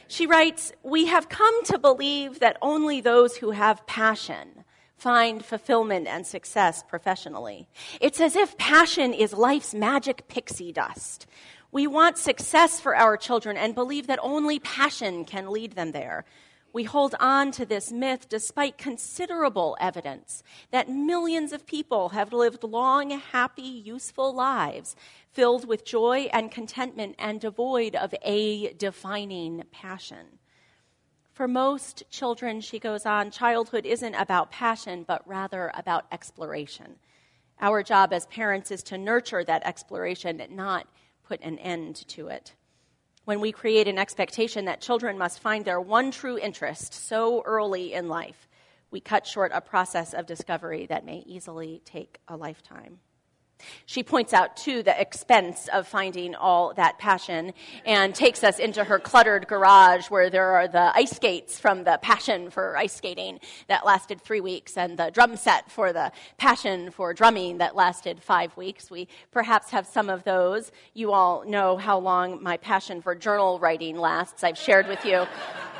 She 0.07 0.27
writes, 0.27 0.71
We 0.83 1.07
have 1.07 1.29
come 1.29 1.63
to 1.65 1.79
believe 1.79 2.39
that 2.39 2.57
only 2.61 3.01
those 3.01 3.37
who 3.37 3.51
have 3.51 3.85
passion 3.87 4.63
find 4.97 5.43
fulfillment 5.43 6.07
and 6.07 6.25
success 6.25 6.83
professionally. 6.83 7.67
It's 7.99 8.19
as 8.19 8.35
if 8.35 8.57
passion 8.57 9.13
is 9.13 9.33
life's 9.33 9.73
magic 9.73 10.27
pixie 10.27 10.71
dust. 10.71 11.27
We 11.75 11.87
want 11.87 12.17
success 12.17 12.79
for 12.79 12.95
our 12.95 13.17
children 13.17 13.57
and 13.57 13.75
believe 13.75 14.07
that 14.07 14.19
only 14.21 14.59
passion 14.59 15.25
can 15.25 15.51
lead 15.51 15.73
them 15.73 15.91
there. 15.91 16.23
We 16.71 16.85
hold 16.85 17.15
on 17.19 17.51
to 17.51 17.65
this 17.65 17.91
myth 17.91 18.29
despite 18.29 18.77
considerable 18.77 19.75
evidence 19.81 20.41
that 20.71 20.87
millions 20.87 21.51
of 21.51 21.67
people 21.67 22.07
have 22.15 22.31
lived 22.31 22.63
long, 22.63 23.09
happy, 23.09 23.61
useful 23.61 24.33
lives 24.33 24.95
filled 25.33 25.67
with 25.67 25.83
joy 25.83 26.29
and 26.31 26.49
contentment 26.49 27.15
and 27.19 27.41
devoid 27.41 27.93
of 27.93 28.15
a 28.21 28.71
defining 28.75 29.63
passion. 29.73 30.39
For 31.33 31.45
most 31.45 32.03
children, 32.09 32.61
she 32.61 32.79
goes 32.79 33.05
on, 33.05 33.31
childhood 33.31 33.85
isn't 33.85 34.15
about 34.15 34.49
passion, 34.49 35.03
but 35.05 35.27
rather 35.27 35.73
about 35.75 36.05
exploration. 36.09 36.95
Our 37.59 37.83
job 37.83 38.13
as 38.13 38.27
parents 38.27 38.71
is 38.71 38.81
to 38.83 38.97
nurture 38.97 39.43
that 39.43 39.67
exploration, 39.67 40.41
not 40.51 40.87
put 41.27 41.41
an 41.41 41.57
end 41.59 42.07
to 42.09 42.27
it. 42.27 42.53
When 43.25 43.39
we 43.39 43.51
create 43.51 43.87
an 43.87 43.97
expectation 43.97 44.65
that 44.65 44.81
children 44.81 45.17
must 45.17 45.39
find 45.39 45.65
their 45.65 45.81
one 45.81 46.11
true 46.11 46.37
interest 46.37 46.93
so 46.93 47.41
early 47.43 47.93
in 47.93 48.07
life, 48.07 48.47
we 48.91 48.99
cut 48.99 49.25
short 49.25 49.51
a 49.53 49.61
process 49.61 50.13
of 50.13 50.25
discovery 50.25 50.85
that 50.85 51.05
may 51.05 51.23
easily 51.25 51.81
take 51.85 52.19
a 52.27 52.37
lifetime. 52.37 52.99
She 53.85 54.03
points 54.03 54.33
out, 54.33 54.57
too, 54.57 54.83
the 54.83 54.99
expense 54.99 55.69
of 55.71 55.87
finding 55.87 56.35
all 56.35 56.73
that 56.75 56.99
passion 56.99 57.53
and 57.85 58.13
takes 58.13 58.43
us 58.43 58.59
into 58.59 58.83
her 58.83 58.99
cluttered 58.99 59.47
garage 59.47 60.09
where 60.09 60.29
there 60.29 60.51
are 60.55 60.67
the 60.67 60.95
ice 60.95 61.15
skates 61.15 61.59
from 61.59 61.83
the 61.83 61.97
passion 62.01 62.49
for 62.49 62.77
ice 62.77 62.93
skating 62.93 63.39
that 63.67 63.85
lasted 63.85 64.21
three 64.21 64.41
weeks 64.41 64.77
and 64.77 64.97
the 64.97 65.09
drum 65.11 65.35
set 65.35 65.71
for 65.71 65.93
the 65.93 66.11
passion 66.37 66.91
for 66.91 67.13
drumming 67.13 67.57
that 67.59 67.75
lasted 67.75 68.21
five 68.21 68.55
weeks. 68.57 68.91
We 68.91 69.07
perhaps 69.31 69.71
have 69.71 69.87
some 69.87 70.09
of 70.09 70.23
those. 70.23 70.71
You 70.93 71.11
all 71.11 71.45
know 71.45 71.77
how 71.77 71.97
long 71.99 72.43
my 72.43 72.57
passion 72.57 73.01
for 73.01 73.15
journal 73.15 73.59
writing 73.59 73.97
lasts. 73.97 74.43
I've 74.43 74.57
shared 74.57 74.87
with 74.87 75.05
you 75.05 75.25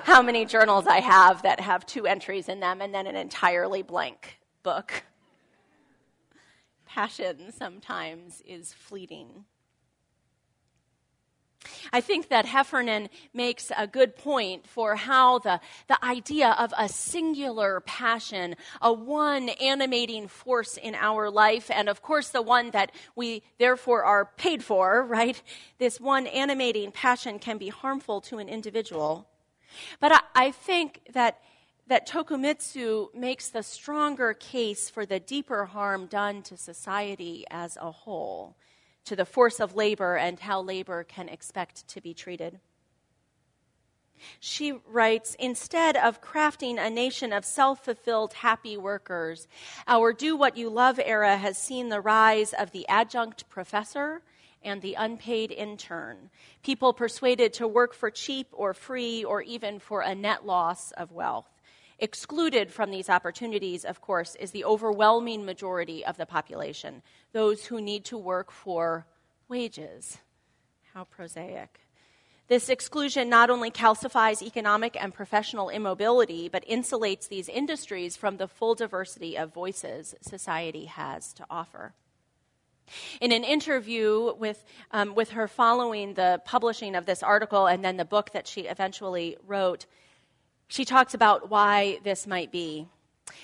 how 0.03 0.22
many 0.22 0.46
journals 0.46 0.88
I 0.88 1.00
have 1.00 1.41
that 1.44 1.60
have 1.60 1.86
two 1.86 2.05
entries 2.05 2.50
in 2.50 2.60
them 2.60 2.82
and 2.82 2.94
then 2.94 3.08
an 3.08 3.15
entirely 3.15 3.82
blank 3.82 4.39
book 4.63 5.03
passion 6.95 7.51
sometimes 7.51 8.41
is 8.47 8.71
fleeting. 8.71 9.43
I 11.91 11.99
think 11.99 12.29
that 12.29 12.45
Heffernan 12.45 13.09
makes 13.33 13.69
a 13.75 13.85
good 13.85 14.15
point 14.15 14.65
for 14.65 14.95
how 14.95 15.39
the, 15.39 15.59
the 15.89 16.03
idea 16.05 16.55
of 16.57 16.73
a 16.77 16.87
singular 16.87 17.81
passion, 17.81 18.55
a 18.81 18.93
one 18.93 19.49
animating 19.49 20.29
force 20.29 20.77
in 20.77 20.95
our 20.95 21.29
life, 21.29 21.69
and 21.69 21.89
of 21.89 22.01
course 22.01 22.29
the 22.29 22.41
one 22.41 22.71
that 22.71 22.93
we 23.13 23.43
therefore 23.59 24.05
are 24.05 24.31
paid 24.37 24.63
for, 24.63 25.03
right? 25.05 25.41
This 25.79 25.99
one 25.99 26.27
animating 26.27 26.93
passion 26.93 27.39
can 27.39 27.57
be 27.57 27.67
harmful 27.67 28.21
to 28.21 28.37
an 28.37 28.47
individual. 28.47 29.27
But 29.99 30.13
I, 30.13 30.19
I 30.33 30.51
think 30.51 31.01
that 31.11 31.41
that 31.88 32.08
Tokumitsu 32.08 33.13
makes 33.13 33.50
the 33.50 33.62
stronger 33.63 34.34
case 34.34 34.89
for 34.89 35.06
the 35.06 35.20
deeper 35.20 35.65
harm 35.65 36.08
done 36.08 36.42
to 36.44 36.58
society 36.58 37.46
as 37.51 37.77
a 37.80 37.92
whole, 37.92 38.56
to 39.06 39.15
the 39.15 39.25
force 39.25 39.60
of 39.60 39.75
labor 39.75 40.15
and 40.18 40.39
how 40.39 40.62
labor 40.62 41.04
can 41.04 41.30
expect 41.30 41.88
to 41.89 42.01
be 42.01 42.13
treated. 42.13 42.60
She 44.39 44.74
writes 44.88 45.36
Instead 45.38 45.98
of 45.98 46.22
crafting 46.22 46.80
a 46.80 46.89
nation 46.89 47.32
of 47.34 47.46
self 47.46 47.86
fulfilled, 47.86 48.34
happy 48.34 48.77
workers, 48.77 49.48
our 49.88 50.13
do 50.13 50.36
what 50.36 50.58
you 50.58 50.70
love 50.70 51.00
era 51.04 51.38
has 51.38 51.58
seen 51.58 51.89
the 51.89 52.01
rise 52.01 52.54
of 52.54 52.72
the 52.72 52.88
adjunct 52.88 53.48
professor 53.50 54.22
and 54.63 54.82
the 54.82 54.96
unpaid 54.96 55.51
intern, 55.51 56.32
people 56.63 56.92
persuaded 56.92 57.54
to 57.54 57.68
work 57.68 57.94
for 57.94 58.10
cheap 58.10 58.48
or 58.51 58.74
free 58.74 59.24
or 59.24 59.44
even 59.44 59.77
for 59.77 60.01
a 60.01 60.15
net 60.15 60.44
loss 60.44 60.92
of 60.94 61.12
wealth. 61.12 61.54
Excluded 61.99 62.71
from 62.71 62.91
these 62.91 63.09
opportunities, 63.09 63.85
of 63.85 64.01
course, 64.01 64.35
is 64.35 64.51
the 64.51 64.65
overwhelming 64.65 65.45
majority 65.45 66.03
of 66.05 66.17
the 66.17 66.25
population, 66.25 67.01
those 67.31 67.65
who 67.65 67.79
need 67.79 68.03
to 68.05 68.17
work 68.17 68.51
for 68.51 69.05
wages. 69.47 70.17
How 70.93 71.05
prosaic. 71.05 71.79
This 72.47 72.69
exclusion 72.69 73.27
not 73.27 73.49
only 73.49 73.71
calcifies 73.71 74.41
economic 74.41 75.01
and 75.01 75.13
professional 75.13 75.69
immobility, 75.69 76.47
but 76.47 76.67
insulates 76.67 77.27
these 77.27 77.49
industries 77.49 78.15
from 78.15 78.37
the 78.37 78.47
full 78.47 78.75
diversity 78.75 79.37
of 79.37 79.53
voices 79.53 80.13
society 80.21 80.85
has 80.85 81.33
to 81.33 81.45
offer. 81.49 81.93
In 83.19 83.31
an 83.31 83.43
interview 83.43 84.33
with, 84.37 84.63
um, 84.91 85.15
with 85.15 85.31
her 85.31 85.47
following 85.47 86.13
the 86.13 86.39
publishing 86.45 86.95
of 86.95 87.07
this 87.07 87.23
article 87.23 87.65
and 87.65 87.83
then 87.83 87.97
the 87.97 88.05
book 88.05 88.31
that 88.33 88.47
she 88.47 88.61
eventually 88.61 89.37
wrote, 89.47 89.87
she 90.67 90.86
talks 90.86 91.13
about 91.13 91.50
why 91.50 92.00
this 92.03 92.25
might 92.27 92.51
be. 92.51 92.88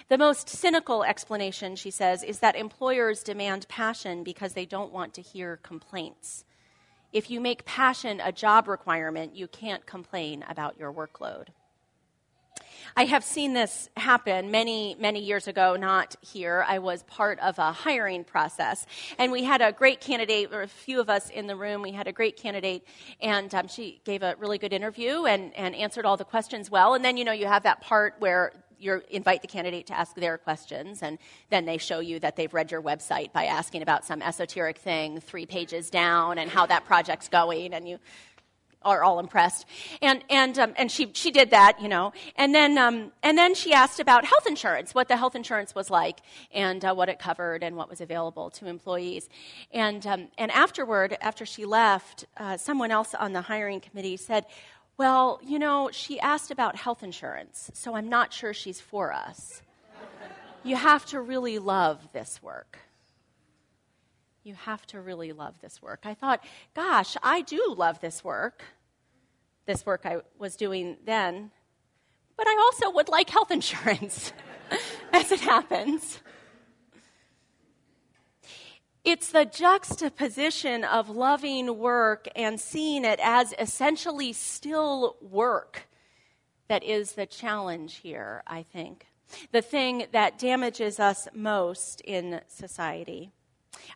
The 0.10 0.18
most 0.18 0.50
cynical 0.50 1.04
explanation, 1.04 1.76
she 1.76 1.92
says, 1.92 2.24
is 2.24 2.40
that 2.40 2.56
employers 2.56 3.24
demand 3.24 3.68
passion 3.68 4.24
because 4.24 4.54
they 4.54 4.66
don't 4.66 4.92
want 4.92 5.14
to 5.16 5.22
hear 5.22 5.58
complaints. 5.58 6.44
If 7.14 7.30
you 7.30 7.42
make 7.42 7.66
passion 7.66 8.22
a 8.22 8.32
job 8.32 8.68
requirement, 8.68 9.36
you 9.36 9.48
can't 9.48 9.86
complain 9.86 10.46
about 10.50 10.78
your 10.78 10.94
workload. 10.94 11.48
I 12.96 13.06
have 13.06 13.24
seen 13.24 13.54
this 13.54 13.90
happen 13.98 14.52
many, 14.52 14.96
many 15.00 15.24
years 15.24 15.48
ago, 15.48 15.76
not 15.76 16.16
here. 16.22 16.66
I 16.68 16.80
was 16.80 17.04
part 17.04 17.40
of 17.40 17.60
a 17.60 17.72
hiring 17.72 18.24
process. 18.24 18.86
And 19.18 19.32
we 19.32 19.44
had 19.44 19.62
a 19.62 19.72
great 19.72 20.02
candidate, 20.02 20.54
or 20.54 20.62
a 20.62 20.68
few 20.68 21.00
of 21.00 21.10
us 21.10 21.30
in 21.30 21.48
the 21.48 21.56
room, 21.56 21.82
we 21.82 21.92
had 21.92 22.08
a 22.08 22.12
great 22.12 22.38
candidate, 22.38 22.86
and 23.22 23.54
um, 23.56 23.68
she 23.68 24.02
gave 24.04 24.24
a 24.24 24.36
really 24.40 24.58
good 24.58 24.74
interview 24.74 25.26
and, 25.26 25.56
and 25.56 25.76
answered 25.76 26.06
all 26.06 26.18
the 26.18 26.26
questions 26.26 26.70
well. 26.70 26.94
And 26.94 27.04
then, 27.04 27.18
you 27.18 27.26
know, 27.26 27.32
you 27.32 27.48
have 27.48 27.64
that 27.64 27.82
part 27.82 28.16
where 28.20 28.54
you 28.78 29.02
invite 29.12 29.44
the 29.44 29.48
candidate 29.48 29.86
to 29.88 29.98
ask 29.98 30.16
their 30.16 30.40
questions, 30.40 31.04
and 31.04 31.20
then 31.52 31.66
they 31.66 31.78
show 31.78 32.00
you 32.00 32.20
that 32.20 32.36
they've 32.36 32.54
read 32.54 32.72
your 32.72 32.82
website 32.82 33.32
by 33.32 33.46
asking 33.46 33.84
about 33.84 34.04
some 34.06 34.24
esoteric 34.24 34.80
thing 34.80 35.20
three 35.20 35.46
pages 35.46 35.92
down 35.92 36.40
and 36.40 36.50
how 36.50 36.66
that 36.66 36.84
project's 36.86 37.30
going, 37.30 37.74
and 37.76 37.88
you 37.88 38.00
are 38.84 39.04
all 39.04 39.20
impressed. 39.20 39.66
And 40.02 40.24
and 40.30 40.58
um, 40.58 40.74
and 40.78 40.92
she 40.92 41.12
she 41.14 41.32
did 41.32 41.52
that, 41.52 41.82
you 41.82 41.88
know. 41.88 42.14
And 42.36 42.54
then 42.54 42.78
um, 42.78 43.12
and 43.24 43.38
then 43.38 43.56
she 43.56 43.74
asked 43.74 44.00
about 44.00 44.26
health 44.26 44.48
insurance, 44.48 44.94
what 44.94 45.08
the 45.08 45.18
health 45.18 45.36
insurance 45.36 45.76
was 45.76 45.90
like, 45.90 46.20
and 46.54 46.84
uh, 46.84 46.94
what 46.94 47.10
it 47.10 47.20
covered, 47.20 47.64
and 47.64 47.76
what 47.76 47.90
was 47.90 48.02
available 48.02 48.50
to 48.52 48.68
employees. 48.68 49.30
And 49.74 50.06
um, 50.08 50.28
and 50.38 50.52
afterward, 50.52 51.18
after 51.22 51.46
she 51.46 51.66
left, 51.66 52.26
uh, 52.38 52.58
someone 52.58 52.92
else 52.92 53.14
on 53.14 53.34
the 53.34 53.42
hiring 53.42 53.80
committee 53.80 54.18
said, 54.18 54.46
well, 54.98 55.40
you 55.44 55.58
know, 55.58 55.90
she 55.92 56.20
asked 56.20 56.52
about 56.52 56.76
health 56.76 57.02
insurance, 57.04 57.72
so 57.74 57.96
I'm 57.96 58.10
not 58.10 58.34
sure 58.34 58.54
she's 58.54 58.80
for 58.80 59.12
us. 59.12 59.62
you 60.64 60.76
have 60.76 61.06
to 61.08 61.20
really 61.20 61.60
love 61.60 62.08
this 62.14 62.40
work. 62.44 62.78
You 64.44 64.56
have 64.56 64.86
to 64.88 65.00
really 65.00 65.34
love 65.34 65.60
this 65.62 65.82
work. 65.82 66.02
I 66.04 66.14
thought, 66.14 66.44
gosh, 66.74 67.16
I 67.22 67.42
do 67.42 67.76
love 67.78 68.00
this 68.02 68.24
work, 68.24 68.64
this 69.66 69.86
work 69.86 70.02
I 70.06 70.22
was 70.38 70.56
doing 70.56 70.98
then, 71.06 71.52
but 72.38 72.48
I 72.48 72.56
also 72.56 72.92
would 72.92 73.10
like 73.10 73.30
health 73.30 73.52
insurance, 73.52 74.34
as 75.14 75.32
it 75.32 75.42
happens. 75.42 76.20
It's 79.04 79.32
the 79.32 79.46
juxtaposition 79.46 80.84
of 80.84 81.10
loving 81.10 81.80
work 81.80 82.28
and 82.36 82.60
seeing 82.60 83.04
it 83.04 83.20
as 83.24 83.54
essentially 83.58 84.32
still 84.32 85.18
work 85.22 85.88
that 86.68 86.84
is 86.84 87.14
the 87.14 87.26
challenge 87.26 87.96
here, 87.98 88.44
I 88.48 88.64
think. 88.64 89.08
The 89.52 89.62
thing 89.62 90.06
that 90.12 90.40
damages 90.40 91.00
us 91.00 91.28
most 91.34 92.02
in 92.02 92.42
society. 92.48 93.32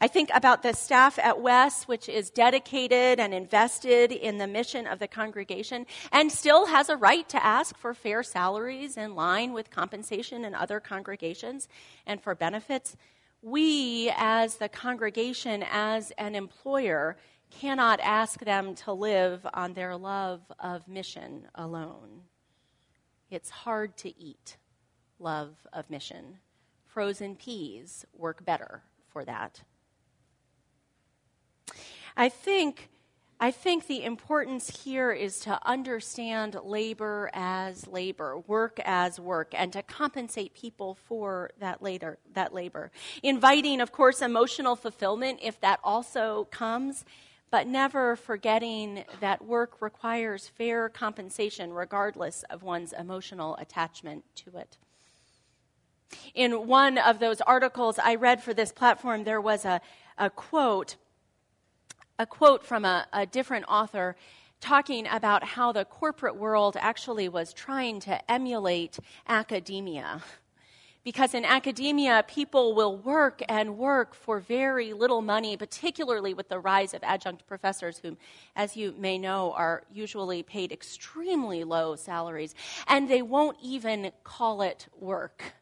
I 0.02 0.08
think 0.08 0.30
about 0.34 0.64
the 0.64 0.74
staff 0.74 1.18
at 1.20 1.42
West, 1.42 1.88
which 1.88 2.10
is 2.10 2.30
dedicated 2.30 3.20
and 3.20 3.34
invested 3.34 4.12
in 4.12 4.38
the 4.38 4.48
mission 4.48 4.88
of 4.88 5.00
the 5.00 5.08
congregation 5.08 5.86
and 6.12 6.32
still 6.32 6.68
has 6.68 6.90
a 6.90 6.98
right 6.98 7.28
to 7.30 7.44
ask 7.44 7.78
for 7.78 7.94
fair 7.94 8.24
salaries 8.24 8.98
in 8.98 9.16
line 9.16 9.54
with 9.54 9.70
compensation 9.70 10.46
in 10.46 10.56
other 10.56 10.80
congregations 10.80 11.68
and 12.06 12.22
for 12.22 12.36
benefits 12.36 12.96
we, 13.46 14.12
as 14.18 14.56
the 14.56 14.68
congregation, 14.68 15.64
as 15.72 16.10
an 16.18 16.34
employer, 16.34 17.16
cannot 17.52 18.00
ask 18.00 18.40
them 18.40 18.74
to 18.74 18.92
live 18.92 19.46
on 19.54 19.74
their 19.74 19.96
love 19.96 20.42
of 20.60 20.88
mission 20.88 21.48
alone. 21.54 22.22
It's 23.30 23.52
hard 23.52 23.98
to 23.98 24.20
eat 24.20 24.58
love 25.20 25.56
of 25.72 25.92
mission. 25.92 26.40
Frozen 26.88 27.36
peas 27.36 28.04
work 28.14 28.44
better 28.44 28.82
for 29.10 29.24
that. 29.26 29.62
I 32.18 32.30
think 32.30 32.90
I 33.38 33.52
think 33.52 33.88
the 33.88 34.06
importance 34.06 34.84
here 34.84 35.12
is 35.12 35.42
to 35.42 35.60
understand 35.68 36.56
labor 36.64 37.30
as 37.34 37.86
labor, 37.86 38.38
work 38.48 38.80
as 38.86 39.20
work, 39.20 39.54
and 39.54 39.74
to 39.74 39.84
compensate 39.84 40.54
people 40.54 40.96
for 40.96 41.52
that, 41.60 41.84
later, 41.84 42.18
that 42.34 42.54
labor. 42.54 42.92
Inviting, 43.24 43.82
of 43.82 43.92
course, 43.92 44.22
emotional 44.22 44.78
fulfillment 44.78 45.40
if 45.42 45.60
that 45.60 45.82
also 45.84 46.48
comes, 46.50 47.04
but 47.52 47.68
never 47.68 48.16
forgetting 48.16 49.04
that 49.20 49.44
work 49.44 49.82
requires 49.82 50.48
fair 50.48 50.88
compensation 50.88 51.74
regardless 51.74 52.44
of 52.50 52.64
one's 52.64 52.94
emotional 52.94 53.58
attachment 53.58 54.24
to 54.36 54.58
it. 54.58 54.78
In 56.34 56.68
one 56.68 56.98
of 56.98 57.20
those 57.20 57.42
articles 57.42 58.00
I 58.00 58.16
read 58.16 58.42
for 58.42 58.54
this 58.54 58.72
platform, 58.72 59.26
there 59.26 59.42
was 59.42 59.66
a, 59.66 59.82
a 60.18 60.30
quote 60.30 60.96
a 62.18 62.26
quote 62.26 62.64
from 62.66 62.86
a, 62.86 63.08
a 63.14 63.26
different 63.26 63.66
author 63.68 64.16
talking 64.62 65.06
about 65.08 65.44
how 65.44 65.72
the 65.72 65.86
corporate 65.86 66.36
world 66.36 66.78
actually 66.80 67.30
was 67.30 67.54
trying 67.54 68.00
to 68.00 68.32
emulate 68.32 69.00
academia. 69.28 70.22
Because 71.04 71.36
in 71.36 71.46
academia, 71.46 72.26
people 72.28 72.74
will 72.74 72.98
work 72.98 73.44
and 73.48 73.78
work 73.78 74.16
for 74.16 74.40
very 74.40 74.92
little 74.92 75.22
money, 75.22 75.56
particularly 75.56 76.34
with 76.34 76.50
the 76.50 76.60
rise 76.60 76.96
of 76.96 77.04
adjunct 77.04 77.46
professors, 77.46 78.00
whom, 78.00 78.18
as 78.56 78.76
you 78.76 78.96
may 78.98 79.20
know, 79.20 79.54
are 79.54 79.84
usually 79.94 80.42
paid 80.42 80.72
extremely 80.72 81.64
low 81.64 81.96
salaries. 81.96 82.56
And 82.88 83.08
they 83.08 83.22
won't 83.22 83.58
even 83.62 84.12
call 84.24 84.64
it 84.64 84.88
work. 85.00 85.54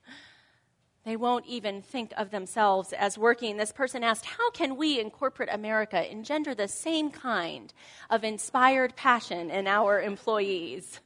They 1.06 1.18
won't 1.18 1.46
even 1.46 1.82
think 1.82 2.14
of 2.16 2.32
themselves 2.32 2.94
as 2.94 3.18
working. 3.18 3.58
This 3.58 3.74
person 3.74 4.06
asked, 4.06 4.26
How 4.26 4.52
can 4.52 4.78
we 4.78 5.02
in 5.02 5.12
corporate 5.12 5.50
America 5.52 6.10
engender 6.10 6.56
the 6.56 6.70
same 6.70 7.12
kind 7.12 7.74
of 8.10 8.24
inspired 8.24 8.96
passion 8.96 9.52
in 9.52 9.68
our 9.68 10.02
employees 10.02 11.02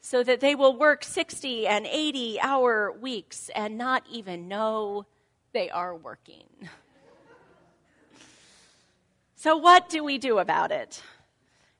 so 0.00 0.24
that 0.24 0.40
they 0.40 0.56
will 0.56 0.76
work 0.76 1.04
60 1.04 1.66
and 1.68 1.86
80 1.86 2.40
hour 2.40 2.92
weeks 3.00 3.48
and 3.54 3.78
not 3.78 4.04
even 4.10 4.48
know 4.48 5.06
they 5.52 5.70
are 5.70 5.94
working? 5.94 6.48
so, 9.36 9.56
what 9.56 9.88
do 9.88 10.02
we 10.02 10.18
do 10.18 10.38
about 10.38 10.72
it? 10.72 11.04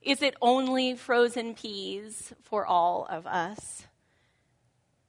Is 0.03 0.23
it 0.23 0.37
only 0.41 0.95
frozen 0.95 1.55
peas 1.55 2.33
for 2.45 2.65
all 2.65 3.09
of 3.11 3.27
us? 3.27 3.89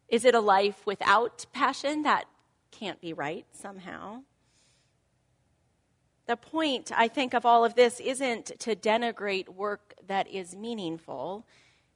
Is 0.08 0.26
it 0.26 0.34
a 0.34 0.39
life 0.39 0.84
without 0.88 1.46
passion 1.54 2.02
that 2.02 2.26
can't 2.77 3.01
be 3.01 3.13
right 3.13 3.45
somehow. 3.53 4.21
The 6.27 6.37
point, 6.37 6.91
I 6.95 7.07
think, 7.07 7.33
of 7.33 7.45
all 7.45 7.63
of 7.63 7.75
this 7.75 7.99
isn't 7.99 8.59
to 8.59 8.75
denigrate 8.75 9.49
work 9.49 9.95
that 10.07 10.27
is 10.27 10.55
meaningful. 10.55 11.45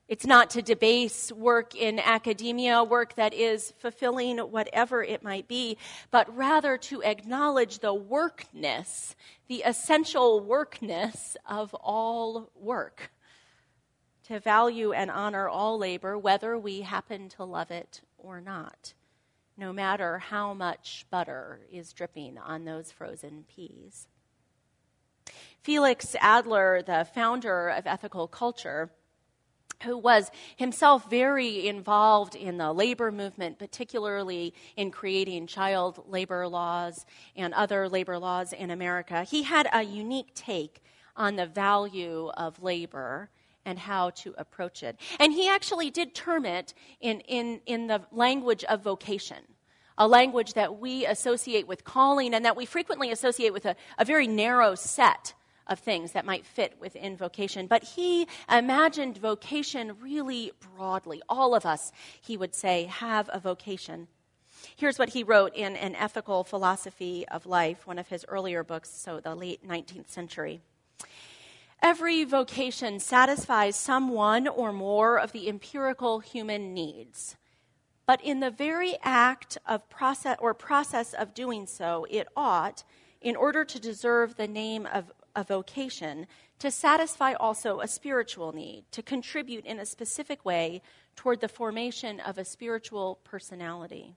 It's 0.07 0.25
not 0.25 0.49
to 0.51 0.61
debase 0.61 1.31
work 1.31 1.75
in 1.75 1.99
academia, 1.99 2.83
work 2.83 3.15
that 3.15 3.33
is 3.33 3.73
fulfilling, 3.77 4.39
whatever 4.39 5.03
it 5.03 5.21
might 5.21 5.47
be, 5.47 5.77
but 6.09 6.35
rather 6.35 6.77
to 6.77 7.03
acknowledge 7.03 7.79
the 7.79 7.93
workness, 7.93 9.15
the 9.47 9.63
essential 9.65 10.39
workness 10.39 11.37
of 11.45 11.73
all 11.75 12.49
work. 12.55 13.11
To 14.27 14.39
value 14.39 14.93
and 14.93 15.11
honor 15.11 15.49
all 15.49 15.77
labor, 15.77 16.17
whether 16.17 16.57
we 16.57 16.81
happen 16.81 17.27
to 17.29 17.43
love 17.43 17.69
it 17.69 18.01
or 18.17 18.39
not 18.39 18.93
no 19.61 19.71
matter 19.71 20.17
how 20.17 20.55
much 20.55 21.05
butter 21.11 21.61
is 21.71 21.93
dripping 21.93 22.35
on 22.39 22.65
those 22.65 22.91
frozen 22.91 23.45
peas. 23.47 24.07
Felix 25.61 26.15
Adler, 26.19 26.81
the 26.81 27.07
founder 27.13 27.69
of 27.69 27.85
Ethical 27.85 28.27
Culture, 28.27 28.89
who 29.83 29.95
was 29.95 30.31
himself 30.55 31.07
very 31.11 31.67
involved 31.67 32.35
in 32.35 32.57
the 32.57 32.73
labor 32.73 33.11
movement, 33.11 33.59
particularly 33.59 34.53
in 34.75 34.89
creating 34.89 35.45
child 35.45 36.03
labor 36.07 36.47
laws 36.47 37.05
and 37.35 37.53
other 37.53 37.87
labor 37.87 38.17
laws 38.17 38.53
in 38.53 38.71
America, 38.71 39.23
he 39.23 39.43
had 39.43 39.69
a 39.71 39.83
unique 39.83 40.33
take 40.33 40.81
on 41.15 41.35
the 41.35 41.45
value 41.45 42.31
of 42.35 42.63
labor 42.63 43.29
and 43.65 43.77
how 43.77 44.09
to 44.09 44.33
approach 44.37 44.81
it. 44.83 44.97
And 45.19 45.33
he 45.33 45.47
actually 45.47 45.91
did 45.91 46.15
term 46.15 46.45
it 46.45 46.73
in, 46.99 47.19
in, 47.21 47.61
in 47.65 47.87
the 47.87 48.01
language 48.11 48.63
of 48.63 48.81
vocation, 48.81 49.43
a 50.01 50.07
language 50.07 50.55
that 50.55 50.79
we 50.79 51.05
associate 51.05 51.67
with 51.67 51.83
calling 51.83 52.33
and 52.33 52.43
that 52.43 52.57
we 52.57 52.65
frequently 52.65 53.11
associate 53.11 53.53
with 53.53 53.67
a, 53.67 53.75
a 53.99 54.03
very 54.03 54.27
narrow 54.27 54.73
set 54.73 55.35
of 55.67 55.77
things 55.77 56.13
that 56.13 56.25
might 56.25 56.43
fit 56.43 56.75
within 56.79 57.15
vocation. 57.15 57.67
But 57.67 57.83
he 57.83 58.25
imagined 58.51 59.19
vocation 59.19 59.91
really 60.01 60.53
broadly. 60.75 61.21
All 61.29 61.53
of 61.53 61.67
us, 61.67 61.91
he 62.19 62.35
would 62.35 62.55
say, 62.55 62.85
have 62.85 63.29
a 63.31 63.39
vocation. 63.39 64.07
Here's 64.75 64.97
what 64.97 65.09
he 65.09 65.23
wrote 65.23 65.53
in 65.53 65.75
An 65.75 65.93
Ethical 65.93 66.43
Philosophy 66.43 67.27
of 67.27 67.45
Life, 67.45 67.85
one 67.85 67.99
of 67.99 68.07
his 68.07 68.25
earlier 68.27 68.63
books, 68.63 68.89
so 68.89 69.19
the 69.19 69.35
late 69.35 69.67
19th 69.67 70.09
century. 70.09 70.61
Every 71.79 72.23
vocation 72.23 72.99
satisfies 72.99 73.75
some 73.75 74.09
one 74.09 74.47
or 74.47 74.73
more 74.73 75.19
of 75.19 75.31
the 75.31 75.47
empirical 75.47 76.21
human 76.21 76.73
needs 76.73 77.35
but 78.05 78.21
in 78.23 78.39
the 78.39 78.51
very 78.51 78.97
act 79.03 79.57
of 79.65 79.89
process 79.89 80.37
or 80.39 80.53
process 80.53 81.13
of 81.13 81.33
doing 81.33 81.67
so, 81.67 82.05
it 82.09 82.27
ought, 82.35 82.83
in 83.21 83.35
order 83.35 83.63
to 83.63 83.79
deserve 83.79 84.35
the 84.35 84.47
name 84.47 84.87
of 84.91 85.11
a 85.35 85.43
vocation, 85.43 86.27
to 86.59 86.69
satisfy 86.69 87.33
also 87.33 87.79
a 87.79 87.87
spiritual 87.87 88.51
need, 88.51 88.83
to 88.91 89.01
contribute 89.01 89.65
in 89.65 89.79
a 89.79 89.85
specific 89.85 90.43
way 90.45 90.81
toward 91.15 91.39
the 91.39 91.47
formation 91.47 92.19
of 92.19 92.37
a 92.37 92.45
spiritual 92.45 93.19
personality. 93.23 94.15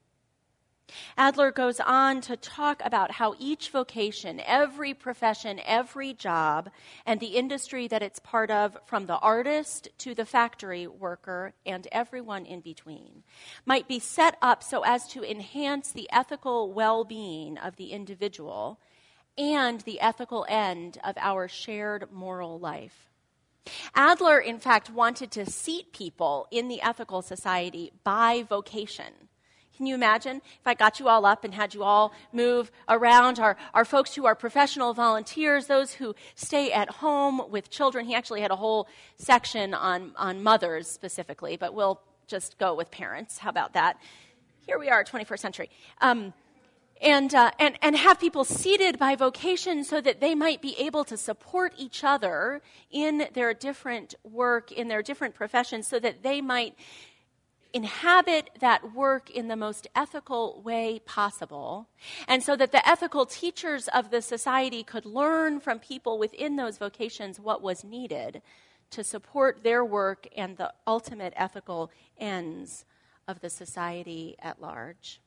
Adler 1.17 1.51
goes 1.51 1.81
on 1.81 2.21
to 2.21 2.37
talk 2.37 2.83
about 2.85 3.13
how 3.13 3.35
each 3.39 3.71
vocation, 3.71 4.41
every 4.45 4.93
profession, 4.95 5.61
every 5.65 6.13
job, 6.13 6.71
and 7.07 7.21
the 7.21 7.37
industry 7.37 7.89
that 7.89 8.03
it's 8.03 8.19
part 8.19 8.51
of, 8.51 8.77
from 8.85 9.07
the 9.07 9.19
artist 9.19 9.89
to 9.99 10.15
the 10.15 10.27
factory 10.27 10.87
worker 10.87 11.55
and 11.65 11.89
everyone 11.91 12.45
in 12.45 12.61
between, 12.61 13.23
might 13.65 13.89
be 13.89 13.99
set 13.99 14.37
up 14.43 14.63
so 14.63 14.83
as 14.85 15.07
to 15.09 15.29
enhance 15.29 15.93
the 15.93 16.09
ethical 16.13 16.73
well 16.73 17.05
being 17.05 17.57
of 17.59 17.77
the 17.77 17.93
individual 17.93 18.79
and 19.39 19.81
the 19.83 20.01
ethical 20.01 20.47
end 20.49 20.99
of 21.03 21.17
our 21.19 21.49
shared 21.49 22.13
moral 22.13 22.59
life. 22.59 23.09
Adler, 23.95 24.39
in 24.39 24.59
fact, 24.59 24.91
wanted 24.91 25.31
to 25.31 25.51
seat 25.51 25.93
people 25.93 26.47
in 26.51 26.69
the 26.69 26.83
ethical 26.83 27.23
society 27.23 27.91
by 28.05 28.45
vocation. 28.47 29.29
Can 29.77 29.87
you 29.87 29.95
imagine 29.97 30.37
if 30.37 30.67
I 30.67 30.75
got 30.75 31.01
you 31.01 31.09
all 31.09 31.27
up 31.27 31.43
and 31.43 31.53
had 31.53 31.75
you 31.75 31.83
all 31.83 32.13
move 32.33 32.71
around? 32.89 33.41
Our, 33.41 33.57
our 33.73 33.85
folks 33.85 34.15
who 34.15 34.25
are 34.25 34.37
professional 34.37 34.95
volunteers, 34.95 35.67
those 35.67 35.93
who 35.95 36.15
stay 36.37 36.73
at 36.73 36.89
home 36.89 37.43
with 37.51 37.71
children. 37.71 38.07
He 38.07 38.15
actually 38.15 38.41
had 38.41 38.53
a 38.53 38.57
whole 38.57 38.87
section 39.17 39.75
on, 39.75 40.13
on 40.17 40.43
mothers 40.45 40.89
specifically, 40.89 41.57
but 41.57 41.75
we'll 41.75 42.01
just 42.29 42.57
go 42.59 42.75
with 42.75 42.91
parents. 42.93 43.39
How 43.39 43.51
about 43.51 43.73
that? 43.73 43.99
Here 44.67 44.79
we 44.79 44.89
are, 44.89 45.03
21st 45.03 45.39
century. 45.41 45.71
Um, 46.01 46.33
and, 47.03 47.35
uh, 47.35 47.51
and, 47.59 47.77
and 47.83 47.97
have 47.97 48.21
people 48.21 48.45
seated 48.45 48.99
by 48.99 49.17
vocation 49.17 49.83
so 49.83 50.01
that 50.01 50.21
they 50.21 50.35
might 50.35 50.63
be 50.63 50.79
able 50.79 51.05
to 51.05 51.17
support 51.17 51.75
each 51.77 52.05
other 52.05 52.63
in 52.91 53.27
their 53.35 53.53
different 53.53 54.15
work, 54.23 54.71
in 54.71 54.89
their 54.89 55.03
different 55.03 55.35
professions, 55.35 55.87
so 55.87 55.99
that 55.99 56.23
they 56.23 56.41
might 56.41 56.77
inhabit 57.75 58.49
that 58.61 58.95
work 58.95 59.29
in 59.29 59.49
the 59.49 59.57
most 59.57 59.89
ethical 59.97 60.63
way 60.65 61.01
possible, 61.05 61.89
and 62.29 62.43
so 62.43 62.57
that 62.57 62.73
the 62.73 62.89
ethical 62.89 63.27
teachers 63.27 63.89
of 63.89 64.11
the 64.11 64.23
society 64.23 64.85
could 64.85 65.05
learn 65.05 65.59
from 65.59 65.81
people 65.81 66.17
within 66.19 66.55
those 66.55 66.79
vocations 66.79 67.41
what 67.41 67.61
was 67.61 67.85
needed 67.85 68.41
to 68.91 69.03
support 69.03 69.65
their 69.65 69.85
work 69.85 70.29
and 70.37 70.57
the 70.57 70.73
ultimate 70.87 71.35
ethical 71.37 71.91
ends 72.17 72.85
of 73.27 73.41
the 73.41 73.51
society 73.51 74.37
at 74.41 74.63
large. 74.63 75.21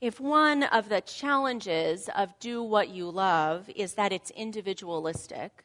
If 0.00 0.18
one 0.18 0.64
of 0.64 0.88
the 0.88 1.00
challenges 1.00 2.10
of 2.16 2.38
do 2.40 2.62
what 2.62 2.88
you 2.88 3.08
love 3.08 3.70
is 3.74 3.94
that 3.94 4.12
it's 4.12 4.30
individualistic, 4.30 5.63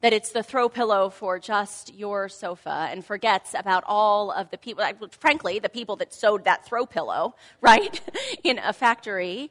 that 0.00 0.12
it's 0.12 0.30
the 0.30 0.42
throw 0.42 0.68
pillow 0.68 1.10
for 1.10 1.38
just 1.38 1.94
your 1.94 2.28
sofa 2.28 2.88
and 2.90 3.04
forgets 3.04 3.54
about 3.54 3.82
all 3.86 4.30
of 4.30 4.50
the 4.50 4.58
people, 4.58 4.84
frankly, 5.18 5.58
the 5.58 5.68
people 5.68 5.96
that 5.96 6.14
sewed 6.14 6.44
that 6.44 6.64
throw 6.64 6.86
pillow, 6.86 7.34
right, 7.60 8.00
in 8.44 8.58
a 8.58 8.72
factory. 8.72 9.50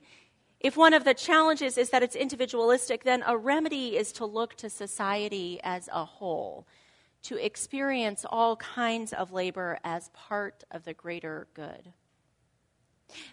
If 0.59 0.77
one 0.77 0.93
of 0.93 1.03
the 1.03 1.13
challenges 1.13 1.77
is 1.77 1.89
that 1.89 2.01
it's 2.01 2.15
individualistic, 2.15 3.03
then 3.03 3.23
a 3.27 3.37
remedy 3.37 3.97
is 3.97 4.11
to 4.13 4.25
look 4.25 4.55
to 4.55 4.69
society 4.69 5.59
as 5.63 5.89
a 5.91 6.05
whole, 6.05 6.65
to 7.23 7.35
experience 7.43 8.25
all 8.27 8.55
kinds 8.55 9.13
of 9.13 9.31
labor 9.31 9.77
as 9.83 10.09
part 10.13 10.63
of 10.71 10.83
the 10.83 10.93
greater 10.93 11.47
good. 11.53 11.93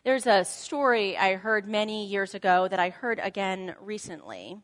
There's 0.04 0.26
a 0.26 0.44
story 0.44 1.16
I 1.16 1.34
heard 1.34 1.66
many 1.66 2.06
years 2.06 2.34
ago 2.34 2.68
that 2.68 2.78
I 2.78 2.90
heard 2.90 3.20
again 3.22 3.74
recently 3.80 4.58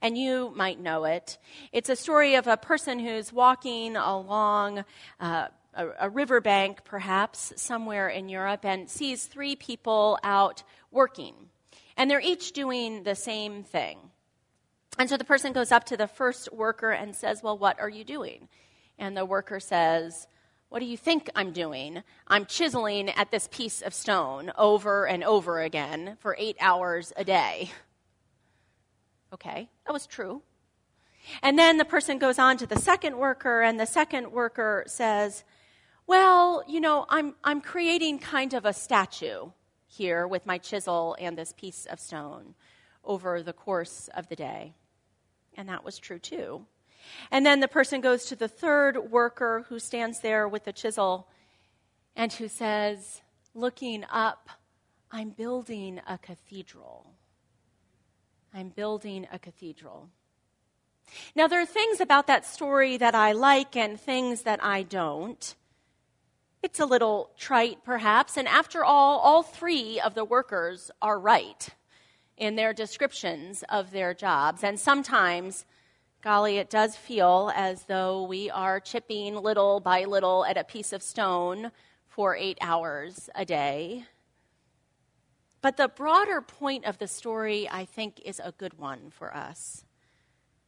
and 0.00 0.16
you 0.16 0.52
might 0.54 0.80
know 0.80 1.04
it. 1.04 1.38
It's 1.72 1.88
a 1.88 1.96
story 1.96 2.34
of 2.34 2.46
a 2.46 2.56
person 2.56 2.98
who's 2.98 3.32
walking 3.32 3.96
along 3.96 4.84
uh, 5.20 5.48
a, 5.74 5.88
a 6.00 6.10
riverbank, 6.10 6.84
perhaps 6.84 7.52
somewhere 7.56 8.08
in 8.08 8.28
Europe, 8.28 8.64
and 8.64 8.88
sees 8.88 9.26
three 9.26 9.56
people 9.56 10.18
out 10.22 10.62
working. 10.90 11.34
And 11.96 12.10
they're 12.10 12.20
each 12.20 12.52
doing 12.52 13.04
the 13.04 13.14
same 13.14 13.62
thing. 13.62 13.98
And 14.98 15.08
so 15.08 15.16
the 15.16 15.24
person 15.24 15.52
goes 15.52 15.72
up 15.72 15.84
to 15.84 15.96
the 15.96 16.06
first 16.06 16.52
worker 16.52 16.90
and 16.90 17.14
says, 17.14 17.42
Well, 17.42 17.58
what 17.58 17.78
are 17.80 17.88
you 17.88 18.04
doing? 18.04 18.48
And 18.98 19.16
the 19.16 19.26
worker 19.26 19.60
says, 19.60 20.26
What 20.70 20.80
do 20.80 20.86
you 20.86 20.96
think 20.96 21.28
I'm 21.34 21.52
doing? 21.52 22.02
I'm 22.26 22.46
chiseling 22.46 23.10
at 23.10 23.30
this 23.30 23.48
piece 23.50 23.82
of 23.82 23.92
stone 23.92 24.52
over 24.56 25.06
and 25.06 25.22
over 25.22 25.60
again 25.60 26.16
for 26.20 26.34
eight 26.38 26.56
hours 26.60 27.12
a 27.16 27.24
day. 27.24 27.70
Okay, 29.32 29.68
that 29.86 29.92
was 29.92 30.06
true. 30.06 30.42
And 31.42 31.58
then 31.58 31.76
the 31.76 31.84
person 31.84 32.18
goes 32.18 32.38
on 32.38 32.56
to 32.58 32.66
the 32.66 32.78
second 32.78 33.16
worker, 33.18 33.62
and 33.62 33.80
the 33.80 33.86
second 33.86 34.30
worker 34.30 34.84
says, 34.86 35.44
Well, 36.06 36.62
you 36.68 36.80
know, 36.80 37.06
I'm, 37.08 37.34
I'm 37.42 37.60
creating 37.60 38.20
kind 38.20 38.54
of 38.54 38.64
a 38.64 38.72
statue 38.72 39.50
here 39.86 40.26
with 40.26 40.46
my 40.46 40.58
chisel 40.58 41.16
and 41.18 41.36
this 41.36 41.52
piece 41.52 41.86
of 41.86 41.98
stone 41.98 42.54
over 43.04 43.42
the 43.42 43.52
course 43.52 44.08
of 44.14 44.28
the 44.28 44.36
day. 44.36 44.74
And 45.56 45.68
that 45.68 45.84
was 45.84 45.98
true 45.98 46.18
too. 46.18 46.66
And 47.30 47.46
then 47.46 47.60
the 47.60 47.68
person 47.68 48.00
goes 48.00 48.26
to 48.26 48.36
the 48.36 48.48
third 48.48 49.10
worker 49.10 49.64
who 49.68 49.78
stands 49.78 50.20
there 50.20 50.48
with 50.48 50.64
the 50.64 50.72
chisel 50.72 51.28
and 52.14 52.32
who 52.32 52.48
says, 52.48 53.22
looking 53.54 54.04
up, 54.10 54.50
I'm 55.10 55.30
building 55.30 56.00
a 56.06 56.18
cathedral. 56.18 57.12
I'm 58.56 58.70
building 58.70 59.26
a 59.30 59.38
cathedral. 59.38 60.08
Now, 61.34 61.46
there 61.46 61.60
are 61.60 61.66
things 61.66 62.00
about 62.00 62.26
that 62.28 62.46
story 62.46 62.96
that 62.96 63.14
I 63.14 63.32
like 63.32 63.76
and 63.76 64.00
things 64.00 64.42
that 64.42 64.64
I 64.64 64.82
don't. 64.82 65.54
It's 66.62 66.80
a 66.80 66.86
little 66.86 67.32
trite, 67.36 67.84
perhaps, 67.84 68.38
and 68.38 68.48
after 68.48 68.82
all, 68.82 69.18
all 69.18 69.42
three 69.42 70.00
of 70.00 70.14
the 70.14 70.24
workers 70.24 70.90
are 71.02 71.20
right 71.20 71.68
in 72.38 72.56
their 72.56 72.72
descriptions 72.72 73.62
of 73.68 73.90
their 73.90 74.14
jobs. 74.14 74.64
And 74.64 74.80
sometimes, 74.80 75.66
golly, 76.22 76.56
it 76.56 76.70
does 76.70 76.96
feel 76.96 77.52
as 77.54 77.82
though 77.82 78.22
we 78.22 78.48
are 78.48 78.80
chipping 78.80 79.34
little 79.34 79.80
by 79.80 80.04
little 80.04 80.46
at 80.46 80.56
a 80.56 80.64
piece 80.64 80.94
of 80.94 81.02
stone 81.02 81.72
for 82.08 82.34
eight 82.34 82.56
hours 82.62 83.28
a 83.34 83.44
day. 83.44 84.06
But 85.66 85.78
the 85.78 85.88
broader 85.88 86.40
point 86.40 86.84
of 86.84 86.98
the 86.98 87.08
story, 87.08 87.68
I 87.68 87.86
think, 87.86 88.20
is 88.24 88.38
a 88.38 88.54
good 88.56 88.78
one 88.78 89.10
for 89.10 89.36
us. 89.36 89.84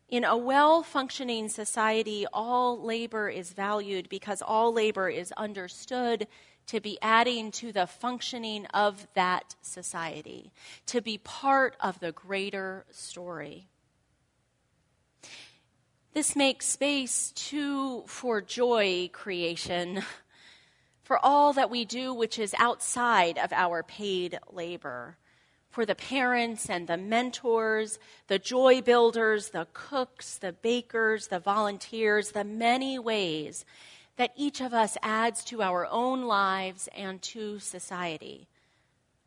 In 0.08 0.24
a 0.24 0.37
well 0.37 0.82
functioning 0.82 1.48
society, 1.48 2.26
all 2.32 2.82
labor 2.82 3.28
is 3.28 3.52
valued 3.52 4.08
because 4.08 4.42
all 4.42 4.72
labor 4.72 5.08
is 5.08 5.30
understood 5.37 6.26
to 6.66 6.80
be 6.80 6.98
adding 7.00 7.52
to 7.52 7.70
the 7.70 7.87
functioning 7.87 8.66
of 8.74 9.06
that 9.14 9.54
society, 9.62 10.50
to 10.87 11.00
be 11.00 11.16
part 11.16 11.76
of 11.80 12.00
the 12.00 12.11
greater 12.11 12.84
story. 12.90 13.68
This 16.12 16.34
makes 16.34 16.66
space, 16.66 17.30
too, 17.37 18.02
for 18.08 18.40
joy 18.40 19.11
creation 19.12 20.02
for 21.09 21.18
all 21.25 21.55
that 21.55 21.71
we 21.71 21.87
do 21.87 22.12
which 22.12 22.38
is 22.38 22.55
outside 22.59 23.38
of 23.38 23.51
our 23.51 23.83
paid 23.83 24.38
labor, 24.53 25.16
for 25.71 25.87
the 25.87 25.94
parents 25.94 26.68
and 26.68 26.87
the 26.87 26.99
mentors, 26.99 27.99
the 28.27 28.38
joy 28.38 28.83
builders, 28.83 29.49
the 29.49 29.66
cooks, 29.73 30.37
the 30.37 30.53
bakers, 30.53 31.29
the 31.29 31.38
volunteers, 31.38 32.33
the 32.33 32.44
many 32.44 32.99
ways 32.99 33.64
that 34.18 34.35
each 34.37 34.61
of 34.61 34.75
us 34.75 34.99
adds 35.03 35.42
to 35.44 35.62
our 35.62 35.87
own 35.87 36.25
lives 36.25 36.90
and 36.94 37.23
to 37.23 37.59
society. 37.59 38.47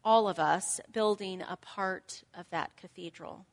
All 0.06 0.28
of 0.28 0.38
us 0.38 0.80
building 0.94 1.42
a 1.42 1.56
part 1.56 2.22
of 2.38 2.48
that 2.52 2.78
cathedral. 2.78 3.48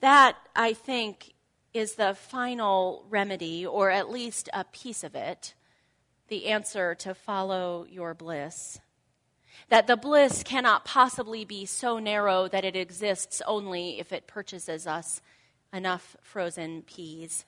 That, 0.00 0.36
I 0.56 0.72
think, 0.72 1.34
is 1.72 1.94
the 1.94 2.16
final 2.16 3.04
remedy, 3.08 3.64
or 3.64 3.92
at 3.92 4.10
least 4.10 4.48
a 4.52 4.64
piece 4.64 5.04
of 5.04 5.14
it, 5.14 5.54
the 6.32 6.46
answer 6.46 6.94
to 6.94 7.12
follow 7.14 7.86
your 7.90 8.14
bliss. 8.14 8.80
That 9.68 9.86
the 9.86 9.98
bliss 9.98 10.42
cannot 10.42 10.82
possibly 10.82 11.44
be 11.44 11.66
so 11.66 11.98
narrow 11.98 12.48
that 12.48 12.64
it 12.64 12.74
exists 12.74 13.42
only 13.46 14.00
if 14.00 14.12
it 14.12 14.26
purchases 14.26 14.86
us 14.86 15.20
enough 15.74 16.16
frozen 16.22 16.84
peas. 16.84 17.44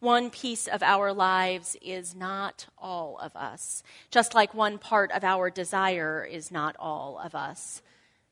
One 0.00 0.30
piece 0.30 0.66
of 0.66 0.82
our 0.82 1.12
lives 1.12 1.76
is 1.80 2.16
not 2.16 2.66
all 2.76 3.16
of 3.18 3.36
us, 3.36 3.84
just 4.10 4.34
like 4.34 4.52
one 4.52 4.78
part 4.78 5.12
of 5.12 5.22
our 5.22 5.48
desire 5.48 6.26
is 6.28 6.50
not 6.50 6.74
all 6.80 7.20
of 7.22 7.36
us. 7.36 7.80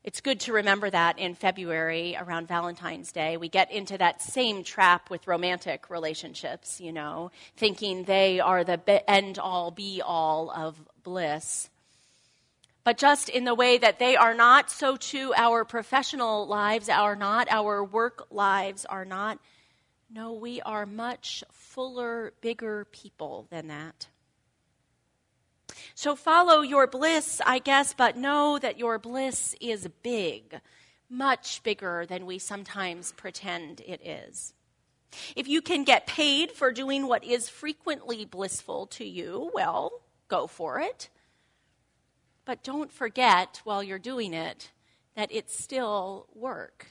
It's 0.05 0.21
good 0.21 0.41
to 0.41 0.53
remember 0.53 0.87
that 0.87 1.17
in 1.17 1.33
February 1.33 2.15
around 2.15 2.47
Valentine's 2.47 3.11
Day. 3.11 3.37
We 3.37 3.49
get 3.49 3.71
into 3.71 3.97
that 3.97 4.21
same 4.21 4.63
trap 4.63 5.09
with 5.09 5.25
romantic 5.25 5.89
relationships, 5.89 6.79
you 6.79 6.91
know, 6.91 7.31
thinking 7.57 8.03
they 8.03 8.39
are 8.39 8.63
the 8.63 9.09
end 9.09 9.39
all 9.39 9.71
be 9.71 10.03
all 10.05 10.51
of 10.51 10.79
bliss. 11.01 11.71
But 12.83 12.99
just 12.99 13.29
in 13.29 13.45
the 13.45 13.55
way 13.55 13.79
that 13.79 13.97
they 13.97 14.15
are 14.15 14.35
not, 14.35 14.69
so 14.69 14.95
too 14.95 15.33
our 15.35 15.65
professional 15.65 16.45
lives 16.45 16.87
are 16.87 17.15
not, 17.15 17.47
our 17.49 17.83
work 17.83 18.27
lives 18.29 18.85
are 18.85 19.05
not. 19.05 19.39
No, 20.13 20.33
we 20.33 20.61
are 20.61 20.85
much 20.85 21.43
fuller, 21.51 22.31
bigger 22.41 22.85
people 22.91 23.47
than 23.49 23.69
that. 23.69 24.05
So 25.93 26.15
follow 26.15 26.61
your 26.61 26.87
bliss, 26.87 27.41
I 27.45 27.59
guess, 27.59 27.93
but 27.93 28.17
know 28.17 28.59
that 28.59 28.79
your 28.79 28.99
bliss 28.99 29.55
is 29.59 29.87
big, 30.03 30.59
much 31.09 31.63
bigger 31.63 32.05
than 32.07 32.25
we 32.25 32.39
sometimes 32.39 33.11
pretend 33.13 33.81
it 33.81 34.05
is. 34.05 34.53
If 35.35 35.47
you 35.47 35.61
can 35.61 35.83
get 35.83 36.07
paid 36.07 36.51
for 36.51 36.71
doing 36.71 37.07
what 37.07 37.23
is 37.23 37.49
frequently 37.49 38.25
blissful 38.25 38.87
to 38.87 39.05
you, 39.05 39.51
well, 39.53 40.01
go 40.27 40.47
for 40.47 40.79
it. 40.79 41.09
But 42.43 42.63
don't 42.63 42.91
forget 42.91 43.61
while 43.63 43.81
you're 43.81 43.99
doing 43.99 44.33
it 44.33 44.71
that 45.15 45.29
it's 45.31 45.57
still 45.57 46.27
work. 46.33 46.87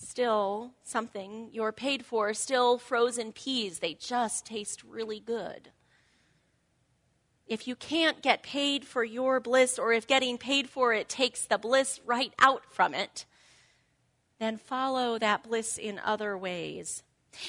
Still 0.00 0.74
something 0.84 1.50
you're 1.52 1.72
paid 1.72 2.06
for, 2.06 2.32
still 2.32 2.78
frozen 2.78 3.32
peas. 3.32 3.80
They 3.80 3.94
just 3.94 4.46
taste 4.46 4.84
really 4.84 5.18
good 5.18 5.72
if 7.48 7.66
you 7.66 7.74
can't 7.74 8.22
get 8.22 8.42
paid 8.42 8.84
for 8.84 9.02
your 9.02 9.40
bliss, 9.40 9.78
or 9.78 9.92
if 9.92 10.06
getting 10.06 10.38
paid 10.38 10.68
for 10.68 10.92
it 10.92 11.08
takes 11.08 11.44
the 11.44 11.58
bliss 11.58 12.00
right 12.06 12.32
out 12.38 12.62
from 12.70 12.94
it, 12.94 13.24
then 14.38 14.56
follow 14.56 15.18
that 15.18 15.42
bliss 15.42 15.78
in 15.78 15.98
other 15.98 16.36
ways. 16.36 17.02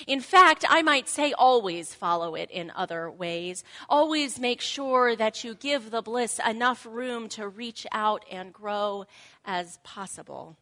In 0.06 0.22
fact, 0.22 0.66
I 0.68 0.82
might 0.82 1.08
say 1.08 1.34
always 1.34 1.94
follow 1.94 2.36
it 2.36 2.52
in 2.52 2.72
other 2.76 3.10
ways. 3.10 3.64
Always 3.88 4.40
make 4.40 4.62
sure 4.62 5.16
that 5.16 5.44
you 5.44 5.56
give 5.56 5.90
the 5.90 6.02
bliss 6.02 6.40
enough 6.48 6.86
room 6.86 7.30
to 7.30 7.48
reach 7.48 7.88
out 7.92 8.24
and 8.32 8.54
grow 8.54 9.06
as 9.46 9.80
possible. 9.84 10.58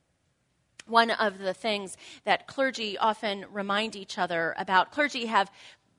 One 0.86 1.12
of 1.12 1.40
the 1.40 1.54
things 1.54 1.98
that 2.24 2.48
clergy 2.48 2.98
often 2.98 3.46
remind 3.52 3.96
each 3.96 4.18
other 4.18 4.56
about, 4.58 4.92
clergy 4.92 5.26
have 5.26 5.52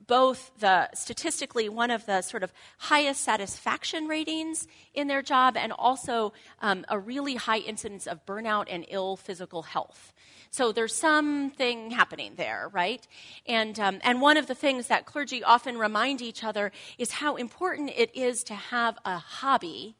both 0.08 0.50
the 0.58 0.88
statistically 0.94 1.68
one 1.68 1.92
of 1.92 2.04
the 2.06 2.22
sort 2.22 2.42
of 2.42 2.52
highest 2.78 3.22
satisfaction 3.22 4.08
ratings 4.08 4.66
in 4.94 5.06
their 5.06 5.22
job 5.22 5.56
and 5.56 5.72
also 5.72 6.32
um, 6.60 6.84
a 6.88 6.98
really 6.98 7.36
high 7.36 7.58
incidence 7.58 8.08
of 8.08 8.26
burnout 8.26 8.66
and 8.68 8.84
ill 8.88 9.16
physical 9.16 9.62
health. 9.62 10.12
So 10.50 10.72
there's 10.72 10.94
something 10.94 11.90
happening 11.90 12.32
there, 12.36 12.70
right? 12.72 13.06
And, 13.46 13.78
um, 13.78 14.00
and 14.02 14.20
one 14.20 14.38
of 14.38 14.46
the 14.46 14.54
things 14.54 14.88
that 14.88 15.04
clergy 15.04 15.44
often 15.44 15.78
remind 15.78 16.22
each 16.22 16.42
other 16.42 16.72
is 16.96 17.12
how 17.12 17.36
important 17.36 17.90
it 17.94 18.10
is 18.16 18.42
to 18.44 18.54
have 18.54 18.98
a 19.04 19.18
hobby 19.18 19.94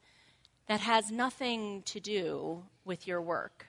that 0.67 0.81
has 0.81 1.11
nothing 1.11 1.83
to 1.83 1.99
do 1.99 2.63
with 2.83 3.07
your 3.07 3.21
work. 3.21 3.68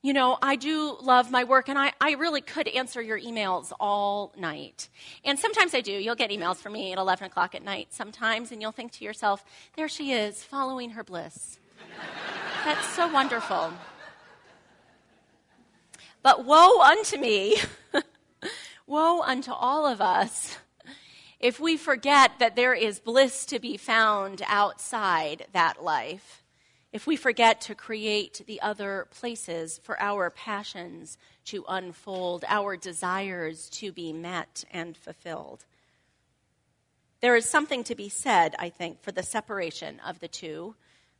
You 0.00 0.12
know, 0.12 0.38
I 0.40 0.54
do 0.54 0.96
love 1.02 1.28
my 1.32 1.42
work, 1.42 1.68
and 1.68 1.76
I, 1.76 1.92
I 2.00 2.12
really 2.12 2.40
could 2.40 2.68
answer 2.68 3.02
your 3.02 3.18
emails 3.18 3.72
all 3.80 4.32
night. 4.38 4.88
And 5.24 5.36
sometimes 5.36 5.74
I 5.74 5.80
do. 5.80 5.90
You'll 5.90 6.14
get 6.14 6.30
emails 6.30 6.56
from 6.58 6.74
me 6.74 6.92
at 6.92 6.98
11 6.98 7.26
o'clock 7.26 7.56
at 7.56 7.64
night 7.64 7.88
sometimes, 7.90 8.52
and 8.52 8.62
you'll 8.62 8.70
think 8.70 8.92
to 8.92 9.04
yourself, 9.04 9.44
there 9.74 9.88
she 9.88 10.12
is, 10.12 10.44
following 10.44 10.90
her 10.90 11.02
bliss. 11.02 11.58
That's 12.64 12.86
so 12.94 13.08
wonderful. 13.08 13.72
But 16.22 16.44
woe 16.44 16.80
unto 16.80 17.18
me, 17.18 17.56
woe 18.86 19.22
unto 19.22 19.50
all 19.50 19.84
of 19.84 20.00
us, 20.00 20.58
if 21.40 21.58
we 21.58 21.76
forget 21.76 22.38
that 22.38 22.54
there 22.54 22.74
is 22.74 23.00
bliss 23.00 23.44
to 23.46 23.58
be 23.58 23.76
found 23.76 24.42
outside 24.46 25.46
that 25.52 25.82
life 25.82 26.44
if 26.92 27.06
we 27.06 27.16
forget 27.16 27.60
to 27.62 27.74
create 27.74 28.42
the 28.46 28.60
other 28.60 29.08
places 29.10 29.78
for 29.82 30.00
our 30.00 30.30
passions 30.30 31.18
to 31.46 31.64
unfold, 31.68 32.44
our 32.48 32.76
desires 32.76 33.68
to 33.70 33.92
be 33.92 34.12
met 34.12 34.64
and 34.70 34.96
fulfilled. 34.96 35.64
There 37.20 37.36
is 37.36 37.46
something 37.46 37.84
to 37.84 37.94
be 37.94 38.08
said, 38.08 38.54
I 38.58 38.68
think, 38.70 39.02
for 39.02 39.12
the 39.12 39.22
separation 39.22 40.00
of 40.06 40.20
the 40.20 40.28
two, 40.28 40.76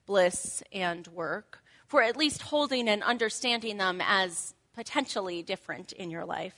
bliss 0.06 0.62
and 0.72 1.06
work, 1.08 1.60
for 1.86 2.02
at 2.02 2.16
least 2.16 2.42
holding 2.42 2.88
and 2.88 3.02
understanding 3.02 3.78
them 3.78 4.00
as 4.02 4.54
potentially 4.74 5.42
different 5.42 5.92
in 5.92 6.10
your 6.10 6.24
life. 6.24 6.54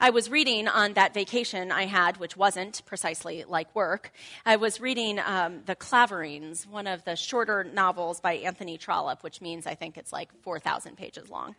I 0.00 0.10
was 0.10 0.30
reading 0.30 0.68
on 0.68 0.94
that 0.94 1.14
vacation 1.14 1.72
I 1.72 1.86
had, 1.86 2.16
which 2.18 2.36
wasn't 2.36 2.82
precisely 2.86 3.44
like 3.46 3.74
work. 3.74 4.12
I 4.44 4.56
was 4.56 4.80
reading 4.80 5.18
um, 5.18 5.62
The 5.66 5.74
Claverings, 5.74 6.66
one 6.66 6.86
of 6.86 7.04
the 7.04 7.16
shorter 7.16 7.64
novels 7.64 8.20
by 8.20 8.34
Anthony 8.34 8.78
Trollope, 8.78 9.22
which 9.22 9.40
means 9.40 9.66
I 9.66 9.74
think 9.74 9.96
it's 9.96 10.12
like 10.12 10.30
4,000 10.42 10.96
pages 10.96 11.30
long. 11.30 11.54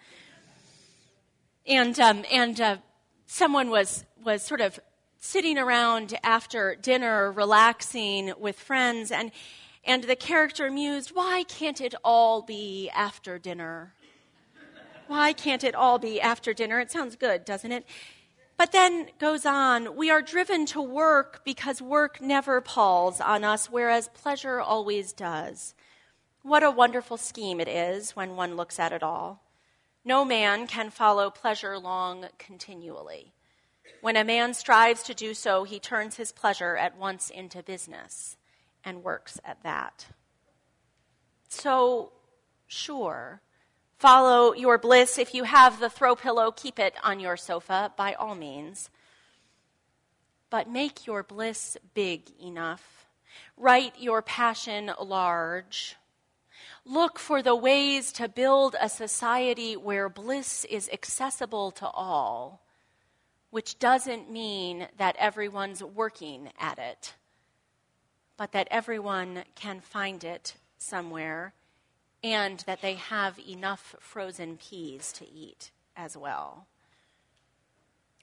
And, 1.67 1.99
um, 1.99 2.23
and 2.31 2.61
uh, 2.61 2.77
someone 3.25 3.69
was, 3.69 4.05
was 4.23 4.43
sort 4.43 4.61
of 4.61 4.79
sitting 5.17 5.57
around 5.57 6.17
after 6.23 6.75
dinner, 6.75 7.31
relaxing 7.31 8.33
with 8.39 8.59
friends, 8.59 9.11
and, 9.11 9.31
and 9.83 10.03
the 10.03 10.15
character 10.15 10.69
mused, 10.69 11.09
Why 11.09 11.43
can't 11.47 11.81
it 11.81 11.95
all 12.03 12.41
be 12.41 12.89
after 12.93 13.39
dinner? 13.39 13.93
Why 15.07 15.33
can't 15.33 15.63
it 15.63 15.75
all 15.75 15.99
be 15.99 16.19
after 16.19 16.53
dinner? 16.53 16.79
It 16.79 16.91
sounds 16.91 17.15
good, 17.15 17.45
doesn't 17.45 17.71
it? 17.71 17.85
But 18.57 18.71
then 18.71 19.07
goes 19.19 19.45
on, 19.45 19.95
we 19.95 20.09
are 20.09 20.21
driven 20.21 20.65
to 20.67 20.81
work 20.81 21.41
because 21.43 21.81
work 21.81 22.21
never 22.21 22.61
palls 22.61 23.19
on 23.19 23.43
us, 23.43 23.69
whereas 23.69 24.09
pleasure 24.09 24.61
always 24.61 25.11
does. 25.11 25.75
What 26.41 26.63
a 26.63 26.71
wonderful 26.71 27.17
scheme 27.17 27.59
it 27.59 27.67
is 27.67 28.15
when 28.15 28.35
one 28.35 28.55
looks 28.55 28.79
at 28.79 28.93
it 28.93 29.03
all. 29.03 29.43
No 30.05 30.23
man 30.23 30.67
can 30.67 30.89
follow 30.89 31.29
pleasure 31.29 31.77
long 31.77 32.27
continually. 32.37 33.33
When 34.01 34.15
a 34.15 34.23
man 34.23 34.53
strives 34.53 35.03
to 35.03 35.13
do 35.13 35.33
so, 35.33 35.63
he 35.63 35.79
turns 35.79 36.15
his 36.15 36.31
pleasure 36.31 36.77
at 36.77 36.97
once 36.97 37.29
into 37.29 37.63
business 37.63 38.37
and 38.83 39.03
works 39.03 39.39
at 39.43 39.63
that. 39.63 40.05
So, 41.49 42.11
sure, 42.67 43.41
Follow 43.97 44.53
your 44.53 44.77
bliss. 44.77 45.17
If 45.17 45.33
you 45.33 45.45
have 45.45 45.79
the 45.79 45.89
throw 45.89 46.15
pillow, 46.15 46.51
keep 46.51 46.79
it 46.79 46.95
on 47.01 47.19
your 47.19 47.37
sofa 47.37 47.93
by 47.95 48.13
all 48.13 48.35
means. 48.35 48.89
But 50.49 50.69
make 50.69 51.07
your 51.07 51.23
bliss 51.23 51.77
big 51.93 52.29
enough. 52.41 53.07
Write 53.57 53.95
your 53.99 54.21
passion 54.21 54.91
large. 54.99 55.95
Look 56.83 57.17
for 57.17 57.41
the 57.41 57.55
ways 57.55 58.11
to 58.13 58.27
build 58.27 58.75
a 58.79 58.89
society 58.89 59.75
where 59.75 60.09
bliss 60.09 60.65
is 60.65 60.89
accessible 60.91 61.71
to 61.71 61.87
all, 61.87 62.61
which 63.49 63.79
doesn't 63.79 64.29
mean 64.29 64.87
that 64.97 65.15
everyone's 65.17 65.81
working 65.81 66.49
at 66.59 66.77
it, 66.77 67.15
but 68.37 68.51
that 68.51 68.67
everyone 68.69 69.45
can 69.55 69.79
find 69.79 70.23
it 70.23 70.55
somewhere 70.77 71.53
and 72.25 72.61
that 72.61 72.81
they 72.81 72.95
have 72.95 73.39
enough 73.47 73.95
frozen 73.99 74.57
peas 74.57 75.13
to 75.13 75.29
eat 75.29 75.69
as 75.95 76.17
well. 76.17 76.65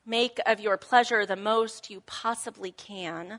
Make 0.05 0.41
of 0.45 0.59
your 0.59 0.77
pleasure 0.77 1.25
the 1.25 1.37
most 1.37 1.88
you 1.88 2.01
possibly 2.01 2.73
can. 2.73 3.38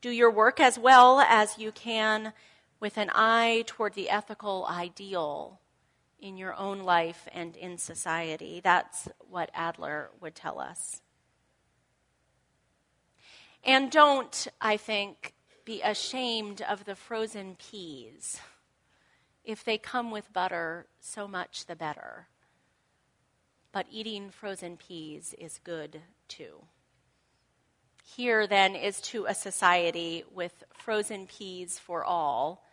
Do 0.00 0.10
your 0.10 0.30
work 0.30 0.60
as 0.60 0.78
well 0.78 1.18
as 1.18 1.58
you 1.58 1.72
can 1.72 2.32
with 2.78 2.98
an 2.98 3.10
eye 3.12 3.64
toward 3.66 3.94
the 3.94 4.10
ethical 4.10 4.64
ideal 4.70 5.58
in 6.20 6.36
your 6.36 6.54
own 6.54 6.84
life 6.84 7.26
and 7.32 7.56
in 7.56 7.76
society. 7.76 8.60
That's 8.62 9.08
what 9.28 9.50
Adler 9.54 10.10
would 10.20 10.36
tell 10.36 10.60
us. 10.60 11.02
And 13.64 13.90
don't, 13.90 14.46
I 14.60 14.76
think, 14.76 15.34
be 15.64 15.82
ashamed 15.82 16.62
of 16.62 16.84
the 16.84 16.94
frozen 16.94 17.56
peas. 17.56 18.38
If 19.44 19.64
they 19.64 19.78
come 19.78 20.10
with 20.10 20.32
butter, 20.32 20.86
so 21.00 21.26
much 21.26 21.66
the 21.66 21.76
better. 21.76 22.28
But 23.72 23.86
eating 23.90 24.30
frozen 24.30 24.76
peas 24.76 25.34
is 25.38 25.60
good 25.62 26.02
too. 26.28 26.64
Here, 28.04 28.46
then, 28.46 28.74
is 28.74 29.00
to 29.02 29.26
a 29.26 29.34
society 29.34 30.24
with 30.32 30.64
frozen 30.72 31.26
peas 31.26 31.78
for 31.78 32.04
all, 32.04 32.64